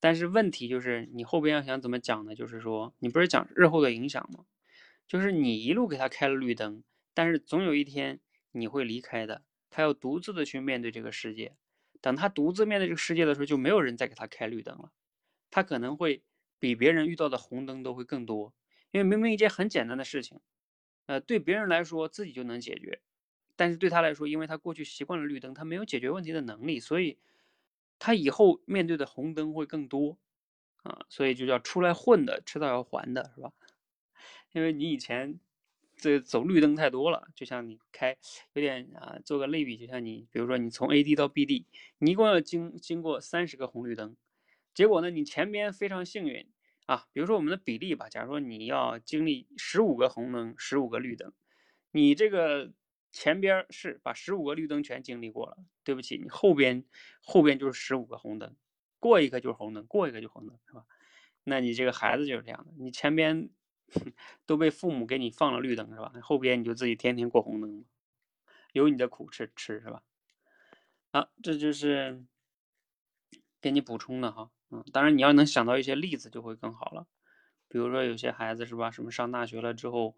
[0.00, 2.34] 但是问题就是你后边要想怎么讲呢？
[2.34, 4.46] 就是说你不是讲日后的影响吗？
[5.06, 8.20] 就是你一路给他开了绿灯，但是总有一天
[8.52, 11.56] 你会离开的，他要独自的去面对这个世界。
[12.00, 14.92] 等他独自面对这个世界的时候，就没有人再给他开绿灯了。
[15.50, 16.22] 他可能会
[16.60, 18.54] 比别人遇到的红灯都会更多，
[18.92, 20.38] 因为明明一件很简单的事情，
[21.06, 23.00] 呃，对别人来说自己就能解决，
[23.58, 27.18] 但是对他来说，因为他过去习惯了绿灯，他没有解决问题的能力，所以
[27.98, 30.16] 他以后面对的红灯会更多
[30.84, 33.52] 啊，所以就叫出来混的，迟早要还的，是吧？
[34.52, 35.38] 因为你以前。
[36.00, 38.16] 这走绿灯太多了，就像你开
[38.52, 41.66] 有点啊，做个类比，就像你比如说你从 A 地到 B 地，
[41.98, 44.16] 你一共要经经过三十个红绿灯，
[44.72, 46.46] 结果呢，你前边非常幸运
[46.86, 51.32] 啊，比如说我们的比例吧，假如说你要经历十五个红灯，十五个绿灯，
[51.90, 52.72] 你这个
[53.10, 56.84] 前边是把十五个绿灯全经历过了，对不起，你后边
[57.22, 58.56] 后边就是十五个红灯，
[58.98, 60.84] 过一个就是红灯，过一个就红灯，是吧？
[61.44, 63.50] 那你这个孩子就是这样的，你前边。
[64.44, 66.12] 都被父母给你放了绿灯是吧？
[66.20, 67.86] 后边你就自己天天过红灯，
[68.74, 70.02] 有你的苦吃吃是吧？
[71.10, 72.22] 啊，这就是
[73.62, 74.50] 给你补充的哈。
[74.70, 77.06] 嗯，当然你要能想到一些例子就会更好了。
[77.66, 80.14] 比如说有些孩子是吧，什么上大学了之后，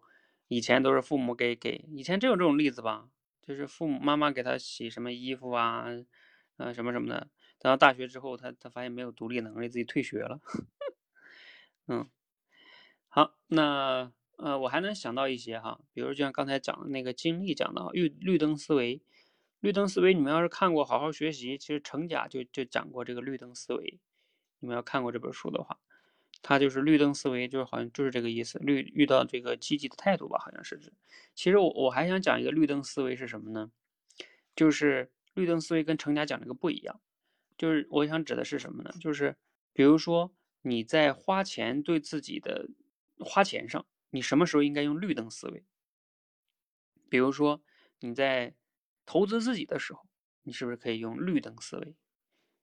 [0.51, 3.07] 以前都是父母给给，以前真有这种例子吧？
[3.41, 5.85] 就是父母妈妈给他洗什么衣服啊，
[6.57, 7.29] 呃什么什么的。
[7.57, 10.41] 等到大学之后，他他发现没有独立能力，自己退学了。
[11.87, 12.09] 嗯。
[13.07, 19.01] 好，那呃，我还能想到一些哈，比如就像刚才讲的那个经历讲的绿绿灯思维，
[19.61, 24.01] 绿灯思维，你们要是看过好好学习，其实程甲就就讲过这个绿灯思维，
[24.59, 25.79] 你们要看过这本书的话，
[26.41, 30.93] 它就是绿灯思维，就是好像就是这个意思，绿遇到这个积极的态度吧，好像是指。
[31.35, 33.71] 其实我我还想讲一个绿灯思维是什么呢？
[34.55, 37.01] 就是绿灯思维跟程家讲这个不一样，
[37.57, 38.93] 就是我想指的是什么呢？
[38.99, 39.35] 就是
[39.73, 42.69] 比如说你在花钱对自己的。
[43.23, 45.63] 花钱上，你什么时候应该用绿灯思维？
[47.07, 47.61] 比如说
[47.99, 48.55] 你在
[49.05, 50.07] 投资自己的时候，
[50.41, 51.93] 你是不是可以用绿灯思维？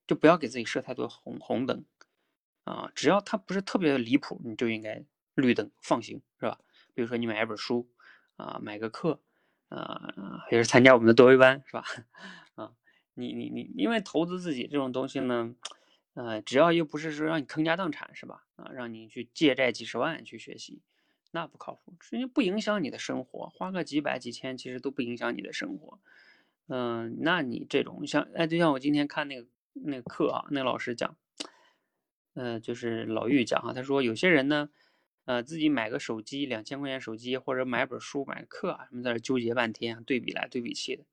[0.04, 1.84] 就不要给自己设太多红红灯
[2.68, 5.02] 啊，只要它不是特别的离谱，你就应该
[5.34, 6.58] 绿灯放行，是吧？
[6.94, 7.88] 比如说你买一本书
[8.36, 9.20] 啊，买个课
[9.70, 11.84] 啊，也是参加我们的多维班，是吧？
[12.56, 12.72] 啊，
[13.14, 15.54] 你你你，因为投资自己这种东西呢。
[16.14, 18.44] 呃，只要又不是说让你坑家荡产是吧？
[18.56, 20.82] 啊，让你去借债几十万去学习，
[21.30, 26.00] 那不靠谱，因为不影响你的生活，花个几百几千其实都不影响你的生活。
[26.66, 31.16] 嗯，那你这种像，哎，就像我今天看那个那个课啊，那老师讲，
[32.38, 34.70] 呃，就是老玉讲啊，他说有些人呢，
[35.24, 41.04] 呃，自己买个手机两千块钱手机，或者买本书买个课啊，什么在这纠结半天，对比来对比去的，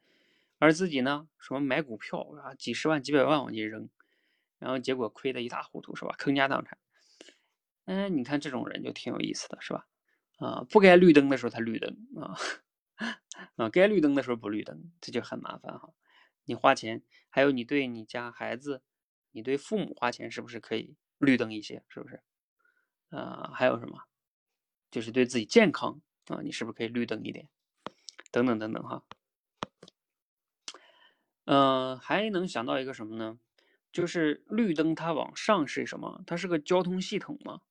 [0.59, 3.89] 而自己呢，什么买股票啊，几十万几百万往进扔。
[4.59, 6.15] 然后结果亏得一塌糊涂，是吧？
[6.17, 6.77] 坑家荡产。
[7.85, 9.87] 哎，你看这种人就挺有意思的，是吧？
[10.37, 12.37] 啊，不该绿灯的时候他绿灯啊，
[13.57, 15.89] 啊，该绿灯的时候不绿灯，这就很麻烦哈。
[16.45, 18.81] 你花钱，还有你对你家孩子，
[19.31, 21.83] 你对父母花钱，是不是可以绿灯一些？
[21.89, 22.21] 是不是？
[23.09, 24.03] 啊，还有什么？
[24.91, 27.49] 就是对自己健康啊，你是不是可以绿灯一点？
[28.31, 29.03] 等等等等哈。
[31.45, 33.39] 嗯，还能想到一个什么呢？
[33.91, 36.23] 就是绿灯，它往上是什么？
[36.25, 37.61] 它是个交通系统吗？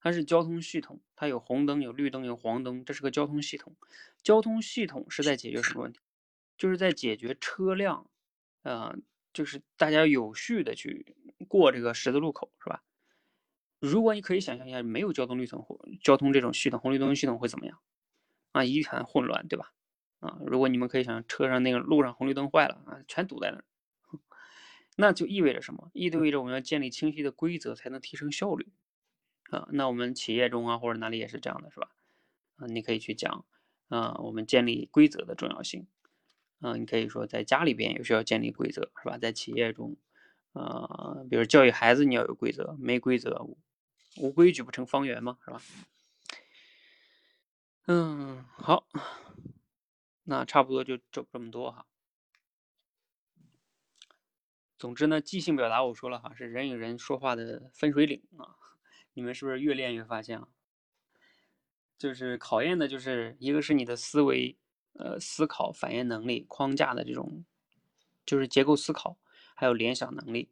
[0.00, 3.74] 它是交通系统，它有红灯、有绿灯、有黄灯，这是个交通系统。
[4.22, 6.00] 交通系统是在解决什么问题？
[6.58, 8.10] 就是在解决车辆，
[8.62, 8.94] 呃，
[9.32, 12.82] 就是大家有序的去过这个十字路口，是吧？
[13.80, 17.78] 如果你可以想象一下，没有交通绿灯或交通这种系统，红绿灯系统会怎么样？
[18.52, 19.72] 啊，一团混乱，对吧？
[20.20, 23.64] 啊，如果你们可以想象，车上那个路上红绿灯坏了啊，全堵在那儿。
[24.96, 25.90] 那就意味着什么？
[25.92, 28.72] 意味着我们要建立清晰的规则，才能提升效率
[29.50, 29.68] 啊。
[29.72, 31.90] 那我们企业中啊，或者哪里也是这样的，是吧？
[32.56, 33.44] 啊，你可以去讲
[33.88, 35.86] 啊，我们建立规则的重要性。
[36.60, 39.18] 啊，你可以说在家里边也需要建立规则，是吧？
[39.18, 39.96] 在企业中，
[40.54, 43.46] 啊，比如教育孩子，你要有规则，没规则，
[44.16, 45.60] 无规矩不成方圆嘛，是吧？
[47.86, 48.86] 嗯，好，
[50.22, 51.86] 那差不多就这这么多哈。
[54.78, 58.56] 总之呢，即兴表达我说了哈，是人与人说话的分水岭啊。
[59.14, 60.48] 你们是不是越练越发现啊？
[61.96, 64.58] 就是考验的，就是一个是你的思维，
[64.94, 67.44] 呃，思考反应能力、框架的这种，
[68.26, 69.16] 就是结构思考，
[69.54, 70.50] 还有联想能力，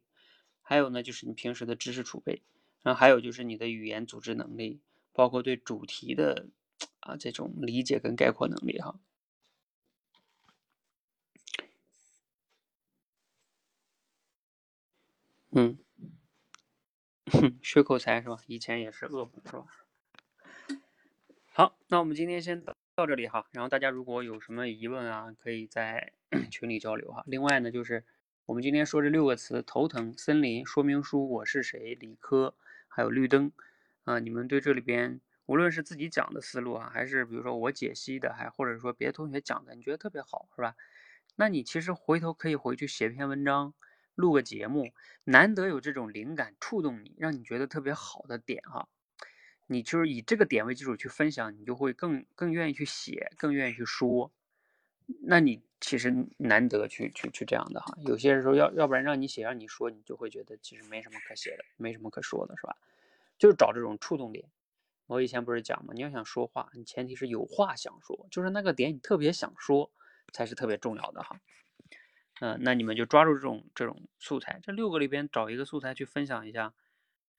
[0.61, 2.41] 还有呢，就是你平时的知识储备，
[2.81, 4.81] 然后还有就是你的语言组织能力，
[5.11, 6.47] 包括对主题的
[7.01, 8.99] 啊这种理解跟概括能力哈。
[15.55, 15.77] 嗯，
[17.61, 18.37] 学口才是吧？
[18.47, 19.65] 以前也是恶补是吧？
[21.51, 22.65] 好，那我们今天先
[22.95, 23.47] 到这里哈。
[23.51, 26.13] 然后大家如果有什么疑问啊，可以在
[26.49, 27.23] 群里交流哈。
[27.27, 28.03] 另外呢，就是
[28.45, 32.53] 我们今天说这六个词：头疼、森林、说明书、我是谁、理科，
[32.89, 33.53] 还有绿灯。
[34.03, 40.75] 啊，你们对这里边无论是自己讲的思路啊，还是比如说我解析的，还或者说别的同学讲的，你觉得特别好，是吧？
[41.37, 43.73] 那你其实回头可以回去写篇文章，
[44.13, 44.91] 录个节目。
[45.23, 48.89] 难得有这种灵感触动你，让你觉得特别好的点哈，
[49.67, 54.33] 你就是以这个点为基础去分享，你就会更更愿意去写，更愿意去说。
[55.21, 62.77] 那你其实难得去去去这样的哈，有些时候要要不然让你写让你说，你就会觉得其实没什么可写的，没什么可说的，是吧？
[63.37, 64.49] 就是找这种触动点。
[65.07, 65.93] 我以前不是讲吗？
[65.93, 69.91] 你要想说话，你前提是有话想说，就是那个点你特别想说，
[70.31, 71.41] 才是特别重要的哈。
[72.39, 76.73] 嗯，那你们就抓住这种这种素材，这六个里边找一个素材去分享一下。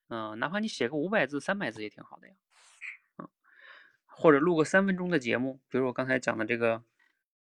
[0.09, 2.35] 嗯，哪怕你写个五百字、三百字也挺好的呀。
[3.17, 3.27] 嗯，
[4.05, 6.83] 或者录个三分钟的节目，比如我刚才讲的这个。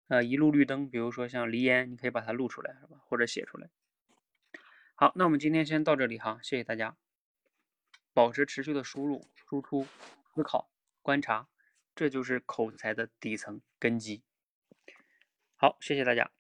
[0.09, 2.99] 呃，一路绿灯，比如说像梨烟，你可以把它录出来，是吧？
[3.07, 3.69] 或者写出来。
[4.95, 6.97] 好，那我们今天先到这里哈，谢谢大家。
[8.15, 9.87] 保持持续的输入、输出、
[10.35, 10.71] 思考、
[11.03, 11.49] 观察，
[11.95, 14.23] 这就是口才的底层根基。
[15.57, 16.36] 好，谢谢大家。